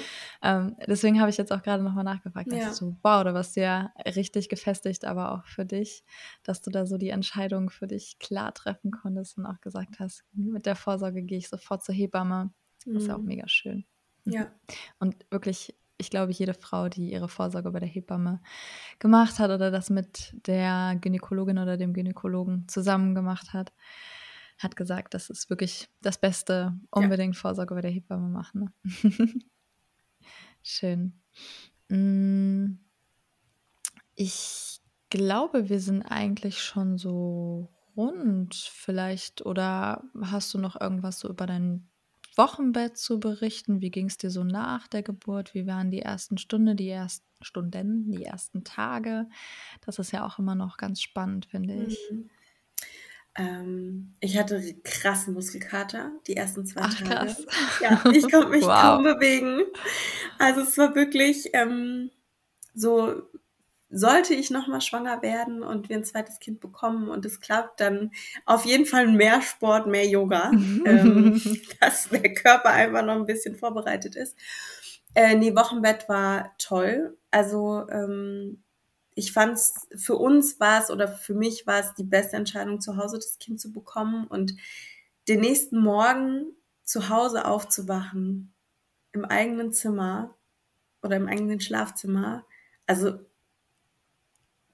Ähm, 0.42 0.76
deswegen 0.86 1.20
habe 1.20 1.30
ich 1.30 1.36
jetzt 1.36 1.52
auch 1.52 1.62
gerade 1.62 1.82
nochmal 1.82 2.04
nachgefragt, 2.04 2.52
ja. 2.52 2.72
so, 2.72 2.96
wow, 3.02 3.24
da 3.24 3.34
warst 3.34 3.56
du 3.56 3.62
ja 3.62 3.92
richtig 4.06 4.48
gefestigt, 4.48 5.04
aber 5.04 5.32
auch 5.32 5.46
für 5.46 5.64
dich, 5.64 6.04
dass 6.42 6.62
du 6.62 6.70
da 6.70 6.86
so 6.86 6.96
die 6.96 7.10
Entscheidung 7.10 7.70
für 7.70 7.86
dich 7.86 8.18
klar 8.18 8.54
treffen 8.54 8.90
konntest 8.90 9.36
und 9.36 9.46
auch 9.46 9.60
gesagt 9.60 9.98
hast, 9.98 10.24
mit 10.32 10.66
der 10.66 10.76
Vorsorge 10.76 11.22
gehe 11.22 11.38
ich 11.38 11.48
sofort 11.48 11.82
zur 11.82 11.94
Hebamme. 11.94 12.52
Das 12.86 13.02
ist 13.02 13.08
ja 13.08 13.16
auch 13.16 13.20
mhm. 13.20 13.26
mega 13.26 13.48
schön. 13.48 13.84
Ja. 14.24 14.50
Und 14.98 15.26
wirklich 15.30 15.74
ich 16.00 16.08
glaube, 16.08 16.32
jede 16.32 16.54
Frau, 16.54 16.88
die 16.88 17.12
ihre 17.12 17.28
Vorsorge 17.28 17.70
bei 17.70 17.78
der 17.78 17.88
Hebamme 17.88 18.40
gemacht 18.98 19.38
hat 19.38 19.50
oder 19.50 19.70
das 19.70 19.90
mit 19.90 20.34
der 20.46 20.96
Gynäkologin 20.98 21.58
oder 21.58 21.76
dem 21.76 21.92
Gynäkologen 21.92 22.66
zusammen 22.68 23.14
gemacht 23.14 23.52
hat, 23.52 23.72
hat 24.60 24.76
gesagt, 24.76 25.14
das 25.14 25.30
ist 25.30 25.50
wirklich 25.50 25.88
das 26.02 26.18
Beste, 26.18 26.78
unbedingt 26.90 27.34
ja. 27.34 27.40
Vorsorge 27.40 27.74
bei 27.74 27.80
der 27.80 27.90
Hebamme 27.90 28.28
machen. 28.28 28.72
Ne? 28.84 28.92
Schön. 30.62 31.20
Mm, 31.88 32.78
ich 34.14 34.80
glaube, 35.08 35.70
wir 35.70 35.80
sind 35.80 36.02
eigentlich 36.02 36.62
schon 36.62 36.98
so 36.98 37.70
rund 37.96 38.54
vielleicht 38.54 39.44
oder 39.44 40.04
hast 40.20 40.52
du 40.52 40.58
noch 40.58 40.78
irgendwas 40.78 41.18
so 41.18 41.28
über 41.28 41.46
deinen 41.46 41.88
Wochenbett 42.36 42.96
zu 42.96 43.18
berichten. 43.18 43.80
Wie 43.80 43.90
ging 43.90 44.06
es 44.06 44.18
dir 44.18 44.30
so 44.30 44.44
nach 44.44 44.86
der 44.88 45.02
Geburt? 45.02 45.54
Wie 45.54 45.66
waren 45.66 45.90
die 45.90 46.02
ersten 46.02 46.38
Stunden, 46.38 46.76
die 46.76 46.88
ersten 46.88 47.26
Stunden, 47.42 48.10
die 48.10 48.24
ersten 48.24 48.62
Tage? 48.62 49.26
Das 49.80 49.98
ist 49.98 50.12
ja 50.12 50.26
auch 50.26 50.38
immer 50.38 50.54
noch 50.54 50.76
ganz 50.76 51.00
spannend, 51.00 51.46
finde 51.46 51.86
ich. 51.86 51.98
Mhm. 52.10 52.30
Ähm, 53.40 54.12
ich 54.20 54.38
hatte 54.38 54.62
krassen 54.84 55.32
Muskelkater 55.32 56.12
die 56.26 56.36
ersten 56.36 56.66
zwei 56.66 56.82
Ach, 56.82 56.94
Tage. 56.94 57.34
Krass. 57.34 57.46
Ja, 57.80 58.02
ich 58.12 58.30
konnte 58.30 58.48
mich 58.48 58.62
wow. 58.66 58.80
kaum 58.80 59.04
bewegen. 59.04 59.62
Also 60.38 60.60
es 60.60 60.76
war 60.76 60.94
wirklich 60.94 61.50
ähm, 61.54 62.10
so 62.74 63.22
sollte 63.88 64.34
ich 64.34 64.50
nochmal 64.50 64.80
schwanger 64.80 65.20
werden 65.22 65.62
und 65.62 65.88
wir 65.88 65.96
ein 65.96 66.04
zweites 66.04 66.38
Kind 66.38 66.60
bekommen 66.60 67.08
und 67.08 67.24
es 67.24 67.40
klappt, 67.40 67.80
dann 67.80 68.12
auf 68.46 68.64
jeden 68.64 68.86
Fall 68.86 69.08
mehr 69.08 69.42
Sport, 69.42 69.88
mehr 69.88 70.06
Yoga, 70.06 70.50
ähm, 70.84 71.40
dass 71.80 72.08
der 72.08 72.34
Körper 72.34 72.70
einfach 72.70 73.04
noch 73.04 73.16
ein 73.16 73.26
bisschen 73.26 73.56
vorbereitet 73.56 74.14
ist. 74.14 74.36
Äh, 75.14 75.34
nee, 75.34 75.56
Wochenbett 75.56 76.08
war 76.08 76.54
toll. 76.58 77.16
Also 77.32 77.88
ähm, 77.90 78.62
ich 79.14 79.32
fand 79.32 79.54
es, 79.54 79.88
für 79.96 80.16
uns 80.16 80.60
war 80.60 80.82
es 80.82 80.90
oder 80.90 81.08
für 81.08 81.34
mich 81.34 81.66
war 81.66 81.80
es 81.80 81.94
die 81.94 82.04
beste 82.04 82.36
Entscheidung, 82.36 82.80
zu 82.80 82.96
Hause 82.96 83.16
das 83.16 83.38
Kind 83.38 83.60
zu 83.60 83.72
bekommen 83.72 84.26
und 84.26 84.54
den 85.28 85.40
nächsten 85.40 85.78
Morgen 85.78 86.46
zu 86.84 87.08
Hause 87.08 87.44
aufzuwachen, 87.44 88.52
im 89.12 89.24
eigenen 89.24 89.72
Zimmer 89.72 90.34
oder 91.02 91.16
im 91.16 91.28
eigenen 91.28 91.60
Schlafzimmer. 91.60 92.44
Also 92.86 93.18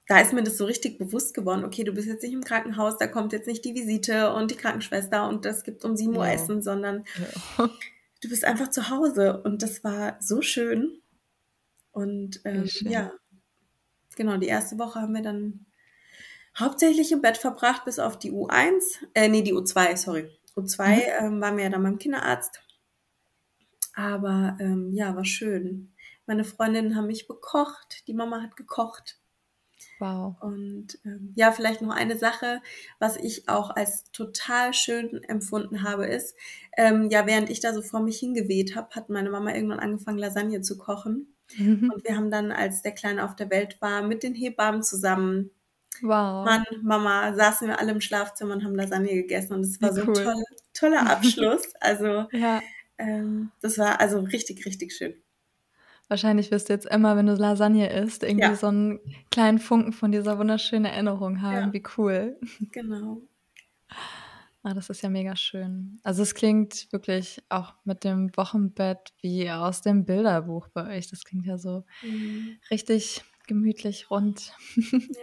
da 0.09 0.21
ist 0.21 0.33
mir 0.33 0.43
das 0.43 0.57
so 0.57 0.65
richtig 0.65 0.99
bewusst 0.99 1.35
geworden, 1.35 1.65
okay, 1.65 1.83
du 1.83 1.93
bist 1.93 2.07
jetzt 2.07 2.23
nicht 2.23 2.33
im 2.33 2.45
Krankenhaus, 2.45 2.97
da 2.97 3.07
kommt 3.07 3.33
jetzt 3.33 3.49
nicht 3.49 3.65
die 3.65 3.75
Visite 3.75 4.33
und 4.33 4.51
die 4.51 4.57
Krankenschwester 4.57 5.29
und 5.29 5.45
das 5.45 5.65
gibt 5.65 5.85
um 5.85 5.97
7 5.97 6.17
Uhr 6.17 6.27
ja. 6.27 6.33
Essen, 6.33 6.63
sondern 6.63 7.05
ja. 7.59 7.69
du 8.21 8.29
bist 8.29 8.45
einfach 8.45 8.71
zu 8.71 8.89
Hause 8.91 9.43
und 9.43 9.63
das 9.63 9.83
war 9.83 10.17
so 10.21 10.43
schön. 10.43 11.01
Und 11.91 12.41
ähm, 12.45 12.69
ja, 12.83 13.11
genau, 14.17 14.37
die 14.37 14.49
erste 14.49 14.79
Woche 14.79 15.01
haben 15.01 15.15
wir 15.15 15.23
dann 15.23 15.67
hauptsächlich 16.59 17.13
im 17.13 17.23
Bett 17.23 17.37
verbracht, 17.37 17.85
bis 17.85 17.99
auf 17.99 18.19
die 18.19 18.33
U1, 18.33 18.83
äh, 19.15 19.29
nee, 19.29 19.43
die 19.43 19.55
U2, 19.55 19.97
sorry. 19.97 20.31
U2 20.57 20.89
mhm. 20.89 21.03
ähm, 21.21 21.41
waren 21.41 21.57
wir 21.57 21.65
ja 21.65 21.71
dann 21.71 21.83
beim 21.83 21.99
Kinderarzt. 21.99 22.61
Aber 23.95 24.57
ähm, 24.61 24.93
ja, 24.93 25.15
war 25.15 25.25
schön. 25.25 25.93
Meine 26.27 26.45
Freundinnen 26.45 26.97
haben 26.97 27.07
mich 27.07 27.29
bekocht, 27.29 28.07
die 28.09 28.15
Mama 28.15 28.43
hat 28.43 28.57
gekocht. 28.57 29.19
Wow. 29.99 30.37
Und 30.41 30.99
ähm, 31.05 31.33
ja, 31.37 31.53
vielleicht 31.53 31.83
noch 31.83 31.95
eine 31.95 32.19
Sache, 32.19 32.61
was 32.99 33.17
ich 33.17 33.49
auch 33.49 33.71
als 33.71 34.05
total 34.11 34.75
schön 34.75 35.23
empfunden 35.25 35.83
habe, 35.83 36.07
ist, 36.07 36.37
ähm, 36.77 37.09
ja, 37.11 37.27
während 37.27 37.49
ich 37.49 37.61
da 37.61 37.73
so 37.73 37.83
vor 37.83 38.01
mich 38.01 38.19
hingeweht 38.19 38.75
habe, 38.77 38.95
hat 38.95 39.09
meine 39.09 39.31
Mama 39.31 39.55
irgendwann 39.55 39.81
angefangen, 39.81 40.19
Lasagne 40.19 40.61
zu 40.61 40.77
kochen. 40.77 41.36
Mhm. 41.57 41.91
Und 41.95 42.05
wir 42.05 42.17
haben 42.17 42.31
dann, 42.31 42.53
als 42.53 42.83
der 42.83 42.93
Kleine 42.93 43.25
auf 43.25 43.37
der 43.37 43.51
Welt 43.51 43.81
war, 43.81 44.03
mit 44.03 44.23
den 44.23 44.35
Hebammen 44.35 44.83
zusammen, 44.83 45.51
wow. 46.03 46.45
Mann, 46.45 46.65
Mama, 46.83 47.35
saßen 47.35 47.69
wir 47.69 47.79
alle 47.79 47.93
im 47.93 48.01
Schlafzimmer 48.01 48.55
und 48.55 48.65
haben 48.65 48.75
Lasagne 48.75 49.15
gegessen. 49.15 49.55
Und 49.55 49.61
es 49.61 49.81
war 49.81 49.93
so 49.93 50.03
cool. 50.03 50.19
ein 50.19 50.25
toll, 50.25 50.45
toller 50.75 51.11
Abschluss. 51.11 51.75
Also, 51.81 52.27
ja. 52.33 52.61
ähm, 52.99 53.51
das 53.61 53.79
war 53.79 54.01
also 54.01 54.21
richtig, 54.21 54.67
richtig 54.67 54.93
schön. 54.93 55.15
Wahrscheinlich 56.09 56.53
wirst 56.53 56.69
du 56.69 56.73
jetzt 56.73 56.87
immer, 56.87 57.17
wenn 57.17 57.27
du 57.27 57.35
Lasagne 57.35 57.93
isst, 57.93 58.23
irgendwie 58.23 58.47
ja. 58.47 58.55
so 58.55 58.69
einen 58.69 59.01
kleinen 59.33 59.59
Funken 59.59 59.93
von 59.93 60.13
dieser 60.13 60.39
wunderschönen 60.39 60.85
Erinnerung 60.85 61.43
haben. 61.43 61.67
Ja. 61.67 61.73
Wie 61.73 61.83
cool. 61.97 62.37
Genau. 62.71 63.23
Ah, 64.67 64.75
das 64.75 64.91
ist 64.91 65.01
ja 65.01 65.09
mega 65.09 65.37
schön. 65.37 66.01
Also 66.03 66.25
es 66.25 66.35
klingt 66.35 66.89
wirklich 66.91 67.41
auch 67.51 67.75
mit 67.85 68.03
dem 68.03 68.37
Wochenbett 68.37 69.13
wie 69.21 69.49
aus 69.49 69.81
dem 69.81 70.05
Bilderbuch 70.05 70.67
bei 70.71 70.97
euch. 70.97 71.09
Das 71.09 71.23
klingt 71.23 71.47
ja 71.47 71.57
so 71.57 71.85
mhm. 72.03 72.59
richtig 72.69 73.23
gemütlich 73.47 74.11
rund. 74.11 74.53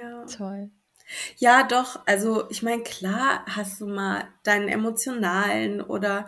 Ja. 0.02 0.26
Toll. 0.38 0.72
Ja, 1.36 1.68
doch. 1.68 2.08
Also 2.08 2.50
ich 2.52 2.64
meine, 2.64 2.84
klar 2.84 3.44
hast 3.46 3.82
du 3.82 3.88
mal 3.88 4.30
deinen 4.44 4.70
emotionalen 4.70 5.82
oder 5.82 6.26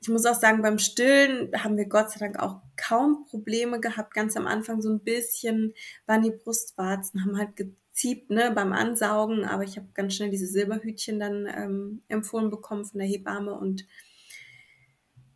ich 0.00 0.08
muss 0.08 0.24
auch 0.24 0.34
sagen, 0.34 0.62
beim 0.62 0.78
Stillen 0.78 1.50
haben 1.62 1.76
wir 1.76 1.84
Gott 1.84 2.12
sei 2.12 2.18
Dank 2.18 2.38
auch 2.38 2.62
kaum 2.76 3.26
Probleme 3.28 3.78
gehabt. 3.78 4.14
Ganz 4.14 4.38
am 4.38 4.46
Anfang 4.46 4.80
so 4.80 4.88
ein 4.88 5.00
bisschen 5.00 5.74
waren 6.06 6.22
die 6.22 6.30
Brustwarzen, 6.30 7.26
haben 7.26 7.36
halt 7.36 7.56
geziebt 7.94 8.30
ne, 8.30 8.50
beim 8.52 8.72
Ansaugen, 8.72 9.44
aber 9.44 9.62
ich 9.62 9.76
habe 9.76 9.86
ganz 9.94 10.14
schnell 10.14 10.30
diese 10.30 10.48
Silberhütchen 10.48 11.20
dann 11.20 11.46
ähm, 11.46 12.02
empfohlen 12.08 12.50
bekommen 12.50 12.84
von 12.84 12.98
der 12.98 13.06
Hebamme 13.06 13.54
und 13.54 13.86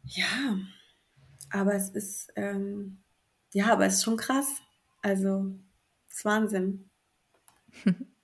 ja, 0.04 0.58
aber 1.50 1.74
es 1.74 1.90
ist 1.90 2.32
ähm, 2.34 2.98
ja, 3.52 3.72
aber 3.72 3.86
es 3.86 3.94
ist 3.94 4.04
schon 4.04 4.16
krass. 4.16 4.60
Also, 5.02 5.54
es 6.08 6.16
ist 6.16 6.24
Wahnsinn. 6.24 6.90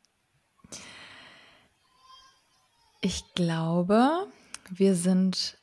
Ich 3.01 3.35
glaube, 3.35 4.29
wir 4.71 4.95
sind 4.95 5.59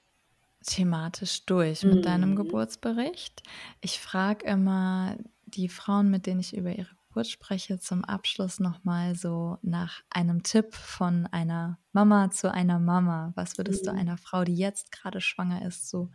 thematisch 0.64 1.44
durch 1.48 1.82
mit 1.82 1.96
mhm. 1.96 2.02
deinem 2.04 2.36
Geburtsbericht. 2.36 3.42
Ich 3.82 4.00
frage 4.00 4.46
immer 4.46 5.18
die 5.46 5.68
Frauen, 5.68 6.12
mit 6.12 6.28
denen 6.28 6.42
ich 6.42 6.56
über 6.56 6.72
ihre 6.72 6.96
Geburt 7.12 7.28
spreche, 7.28 7.78
zum 7.78 8.06
Abschluss 8.06 8.62
nochmal 8.62 9.16
so 9.16 9.58
nach 9.62 10.02
einem 10.10 10.44
Tipp 10.44 10.74
von 10.74 11.28
einer 11.28 11.78
Mama 11.92 12.32
zu 12.32 12.54
einer 12.54 12.80
Mama. 12.80 13.34
Was 13.36 13.58
würdest 13.58 13.84
mhm. 13.86 13.90
du 13.90 13.96
einer 13.96 14.18
Frau, 14.18 14.46
die 14.46 14.56
jetzt 14.56 14.94
gerade 14.94 15.20
schwanger 15.20 15.66
ist, 15.66 15.90
so 15.90 16.10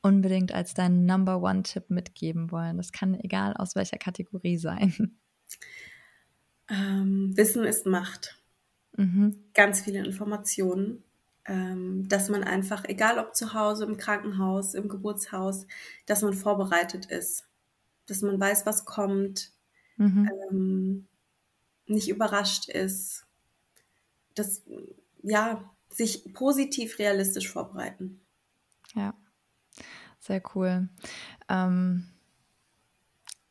unbedingt 0.00 0.52
als 0.54 0.74
deinen 0.74 1.06
Number 1.06 1.42
One-Tipp 1.42 1.90
mitgeben 1.90 2.52
wollen? 2.52 2.76
Das 2.76 2.92
kann 2.92 3.18
egal 3.18 3.54
aus 3.54 3.74
welcher 3.74 3.98
Kategorie 3.98 4.58
sein. 4.58 5.18
Ähm, 6.70 7.34
Wissen 7.34 7.64
ist 7.64 7.86
Macht. 7.86 8.36
Mhm. 8.94 9.42
Ganz 9.54 9.80
viele 9.80 10.04
Informationen 10.04 11.02
ähm, 11.46 12.06
dass 12.08 12.28
man 12.28 12.44
einfach, 12.44 12.84
egal 12.84 13.18
ob 13.18 13.34
zu 13.34 13.54
Hause, 13.54 13.86
im 13.86 13.96
Krankenhaus, 13.96 14.74
im 14.74 14.86
Geburtshaus, 14.88 15.66
dass 16.04 16.20
man 16.20 16.34
vorbereitet 16.34 17.06
ist, 17.06 17.46
dass 18.04 18.20
man 18.20 18.38
weiß, 18.38 18.66
was 18.66 18.84
kommt, 18.84 19.52
mhm. 19.98 20.30
ähm, 20.50 21.08
nicht 21.86 22.08
überrascht 22.08 22.68
ist, 22.68 23.26
dass 24.34 24.62
ja 25.22 25.70
sich 25.90 26.32
positiv 26.32 26.98
realistisch 26.98 27.50
vorbereiten. 27.50 28.20
Ja, 28.94 29.14
sehr 30.20 30.42
cool. 30.54 30.88
Ähm, 31.48 32.08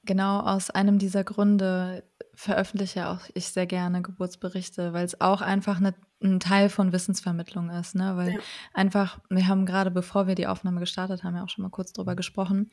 genau 0.08 0.40
aus 0.40 0.72
einem 0.72 0.98
dieser 0.98 1.24
Gründe 1.24 2.04
veröffentliche 2.34 3.10
auch 3.10 3.22
ich 3.34 3.48
sehr 3.48 3.66
gerne 3.66 4.02
Geburtsberichte, 4.02 4.94
weil 4.94 5.06
es 5.06 5.20
auch 5.22 5.42
einfach 5.42 5.78
eine, 5.78 5.96
ein 6.22 6.40
Teil 6.40 6.70
von 6.70 6.92
Wissensvermittlung 6.92 7.70
ist, 7.70 7.96
ne? 7.96 8.16
Weil 8.16 8.34
ja. 8.34 8.40
einfach, 8.74 9.20
wir 9.30 9.48
haben 9.48 9.66
gerade, 9.66 9.92
bevor 9.92 10.28
wir 10.28 10.36
die 10.36 10.48
Aufnahme 10.48 10.80
gestartet 10.80 11.24
haben, 11.24 11.36
ja 11.36 11.44
auch 11.44 11.50
schon 11.50 11.64
mal 11.64 11.70
kurz 11.70 11.94
drüber 11.94 12.16
gesprochen. 12.16 12.70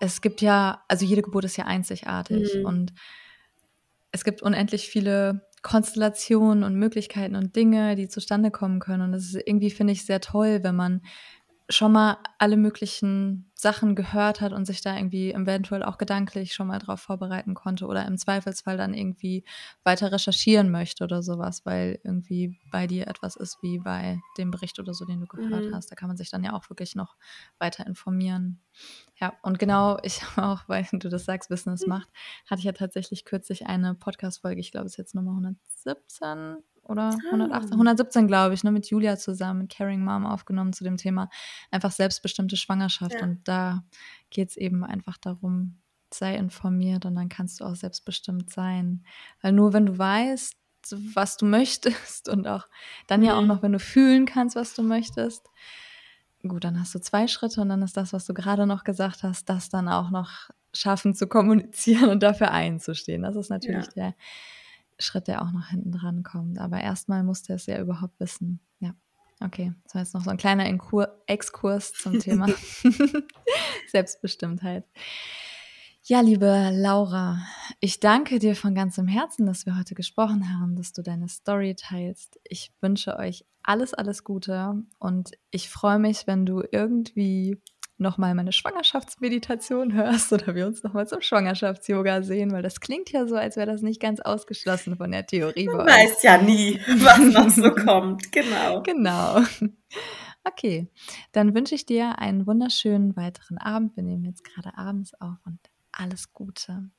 Es 0.00 0.20
gibt 0.20 0.42
ja, 0.42 0.82
also 0.88 1.04
jede 1.04 1.22
Geburt 1.22 1.46
ist 1.46 1.56
ja 1.56 1.64
einzigartig 1.64 2.56
mhm. 2.56 2.64
und 2.66 2.94
es 4.12 4.24
gibt 4.24 4.42
unendlich 4.42 4.88
viele 4.88 5.46
Konstellationen 5.62 6.62
und 6.62 6.76
Möglichkeiten 6.76 7.36
und 7.36 7.56
Dinge, 7.56 7.96
die 7.96 8.08
zustande 8.08 8.50
kommen 8.50 8.80
können. 8.80 9.02
Und 9.02 9.12
das 9.12 9.24
ist 9.24 9.34
irgendwie, 9.46 9.70
finde 9.70 9.94
ich, 9.94 10.04
sehr 10.04 10.20
toll, 10.20 10.62
wenn 10.62 10.76
man 10.76 11.02
schon 11.68 11.92
mal 11.92 12.18
alle 12.38 12.56
möglichen 12.56 13.50
Sachen 13.54 13.96
gehört 13.96 14.40
hat 14.40 14.52
und 14.52 14.66
sich 14.66 14.82
da 14.82 14.96
irgendwie 14.96 15.32
eventuell 15.32 15.82
auch 15.82 15.98
gedanklich 15.98 16.52
schon 16.52 16.68
mal 16.68 16.78
drauf 16.78 17.00
vorbereiten 17.00 17.54
konnte 17.54 17.86
oder 17.86 18.06
im 18.06 18.18
Zweifelsfall 18.18 18.76
dann 18.76 18.94
irgendwie 18.94 19.44
weiter 19.82 20.12
recherchieren 20.12 20.70
möchte 20.70 21.02
oder 21.02 21.22
sowas, 21.22 21.66
weil 21.66 21.98
irgendwie 22.04 22.56
bei 22.70 22.86
dir 22.86 23.08
etwas 23.08 23.34
ist 23.34 23.58
wie 23.62 23.78
bei 23.78 24.20
dem 24.38 24.52
Bericht 24.52 24.78
oder 24.78 24.94
so, 24.94 25.04
den 25.04 25.20
du 25.20 25.26
gehört 25.26 25.64
mhm. 25.64 25.74
hast. 25.74 25.90
Da 25.90 25.96
kann 25.96 26.08
man 26.08 26.16
sich 26.16 26.30
dann 26.30 26.44
ja 26.44 26.52
auch 26.52 26.68
wirklich 26.70 26.94
noch 26.94 27.16
weiter 27.58 27.84
informieren. 27.86 28.60
Ja, 29.18 29.32
und 29.42 29.58
genau, 29.58 29.98
ich 30.04 30.22
auch, 30.36 30.62
weil 30.68 30.86
du 30.92 31.08
das 31.08 31.24
sagst, 31.24 31.48
Business 31.48 31.86
macht, 31.86 32.08
hatte 32.48 32.60
ich 32.60 32.64
ja 32.64 32.72
tatsächlich 32.72 33.24
kürzlich 33.24 33.66
eine 33.66 33.94
Podcast-Folge, 33.94 34.60
ich 34.60 34.70
glaube, 34.70 34.86
es 34.86 34.92
ist 34.92 34.98
jetzt 34.98 35.14
Nummer 35.14 35.32
117 35.32 36.62
oder 36.88 37.16
118, 37.26 37.72
117, 37.72 38.24
ah. 38.24 38.26
glaube 38.26 38.54
ich, 38.54 38.64
ne, 38.64 38.70
mit 38.70 38.88
Julia 38.88 39.16
zusammen, 39.16 39.62
mit 39.62 39.72
Caring 39.72 40.04
Mom 40.04 40.26
aufgenommen 40.26 40.72
zu 40.72 40.84
dem 40.84 40.96
Thema 40.96 41.28
einfach 41.70 41.92
selbstbestimmte 41.92 42.56
Schwangerschaft. 42.56 43.14
Ja. 43.14 43.22
Und 43.22 43.46
da 43.46 43.84
geht 44.30 44.50
es 44.50 44.56
eben 44.56 44.84
einfach 44.84 45.18
darum, 45.18 45.78
sei 46.12 46.36
informiert 46.36 47.04
und 47.04 47.14
dann 47.14 47.28
kannst 47.28 47.60
du 47.60 47.64
auch 47.64 47.74
selbstbestimmt 47.74 48.50
sein. 48.50 49.04
Weil 49.42 49.52
nur 49.52 49.72
wenn 49.72 49.86
du 49.86 49.98
weißt, 49.98 50.56
was 51.14 51.36
du 51.36 51.46
möchtest 51.46 52.28
und 52.28 52.46
auch 52.46 52.66
dann 53.06 53.22
ja 53.22 53.36
auch 53.36 53.42
mhm. 53.42 53.48
noch, 53.48 53.62
wenn 53.62 53.72
du 53.72 53.80
fühlen 53.80 54.26
kannst, 54.26 54.56
was 54.56 54.74
du 54.74 54.82
möchtest, 54.82 55.48
gut, 56.46 56.64
dann 56.64 56.78
hast 56.78 56.94
du 56.94 57.00
zwei 57.00 57.26
Schritte 57.26 57.60
und 57.60 57.68
dann 57.68 57.82
ist 57.82 57.96
das, 57.96 58.12
was 58.12 58.26
du 58.26 58.34
gerade 58.34 58.66
noch 58.66 58.84
gesagt 58.84 59.22
hast, 59.22 59.48
das 59.48 59.68
dann 59.68 59.88
auch 59.88 60.10
noch 60.10 60.50
schaffen 60.72 61.14
zu 61.14 61.26
kommunizieren 61.26 62.10
und 62.10 62.22
dafür 62.22 62.50
einzustehen. 62.52 63.22
Das 63.22 63.36
ist 63.36 63.48
natürlich 63.48 63.86
ja. 63.86 63.92
der 63.92 64.14
Schritt, 64.98 65.28
der 65.28 65.42
auch 65.42 65.52
noch 65.52 65.68
hinten 65.68 65.92
dran 65.92 66.22
kommt. 66.22 66.58
Aber 66.58 66.80
erstmal 66.80 67.22
musste 67.22 67.54
es 67.54 67.66
ja 67.66 67.80
überhaupt 67.80 68.18
wissen. 68.20 68.60
Ja. 68.80 68.94
Okay, 69.40 69.74
das 69.84 69.94
war 69.94 70.02
jetzt 70.02 70.14
noch 70.14 70.24
so 70.24 70.30
ein 70.30 70.36
kleiner 70.36 70.66
Exkurs 71.26 71.92
zum 71.92 72.18
Thema 72.20 72.48
Selbstbestimmtheit. 73.90 74.84
Ja, 76.08 76.20
liebe 76.20 76.70
Laura, 76.72 77.42
ich 77.80 77.98
danke 77.98 78.38
dir 78.38 78.54
von 78.54 78.76
ganzem 78.76 79.08
Herzen, 79.08 79.44
dass 79.44 79.66
wir 79.66 79.76
heute 79.76 79.96
gesprochen 79.96 80.56
haben, 80.56 80.76
dass 80.76 80.92
du 80.92 81.02
deine 81.02 81.28
Story 81.28 81.74
teilst. 81.74 82.38
Ich 82.44 82.72
wünsche 82.80 83.16
euch 83.16 83.44
alles, 83.64 83.92
alles 83.92 84.22
Gute 84.22 84.84
und 85.00 85.32
ich 85.50 85.68
freue 85.68 85.98
mich, 85.98 86.28
wenn 86.28 86.46
du 86.46 86.62
irgendwie 86.70 87.60
nochmal 87.98 88.34
meine 88.34 88.52
Schwangerschaftsmeditation 88.52 89.94
hörst 89.94 90.32
oder 90.32 90.54
wir 90.54 90.66
uns 90.66 90.82
nochmal 90.82 91.06
zum 91.06 91.20
Schwangerschafts-Yoga 91.20 92.22
sehen, 92.22 92.52
weil 92.52 92.62
das 92.62 92.80
klingt 92.80 93.10
ja 93.12 93.26
so, 93.26 93.36
als 93.36 93.56
wäre 93.56 93.66
das 93.66 93.82
nicht 93.82 94.00
ganz 94.00 94.20
ausgeschlossen 94.20 94.96
von 94.96 95.10
der 95.10 95.26
Theorie. 95.26 95.66
Man 95.66 95.86
weiß 95.86 96.22
ja 96.22 96.40
nie, 96.40 96.80
was 96.86 97.18
noch 97.18 97.50
so 97.50 97.74
kommt. 97.74 98.30
Genau. 98.32 98.82
Genau. 98.82 99.40
Okay, 100.44 100.86
dann 101.32 101.54
wünsche 101.54 101.74
ich 101.74 101.86
dir 101.86 102.20
einen 102.20 102.46
wunderschönen 102.46 103.16
weiteren 103.16 103.58
Abend. 103.58 103.96
Wir 103.96 104.04
nehmen 104.04 104.24
jetzt 104.24 104.44
gerade 104.44 104.78
abends 104.78 105.12
auf 105.14 105.38
und 105.44 105.58
alles 105.90 106.32
Gute. 106.32 106.90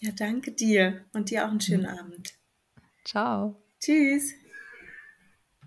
Ja, 0.00 0.12
danke 0.12 0.52
dir 0.52 1.04
und 1.12 1.30
dir 1.30 1.46
auch 1.46 1.50
einen 1.50 1.60
schönen 1.60 1.90
mhm. 1.90 1.98
Abend. 1.98 2.34
Ciao. 3.04 3.56
Tschüss. 3.80 4.34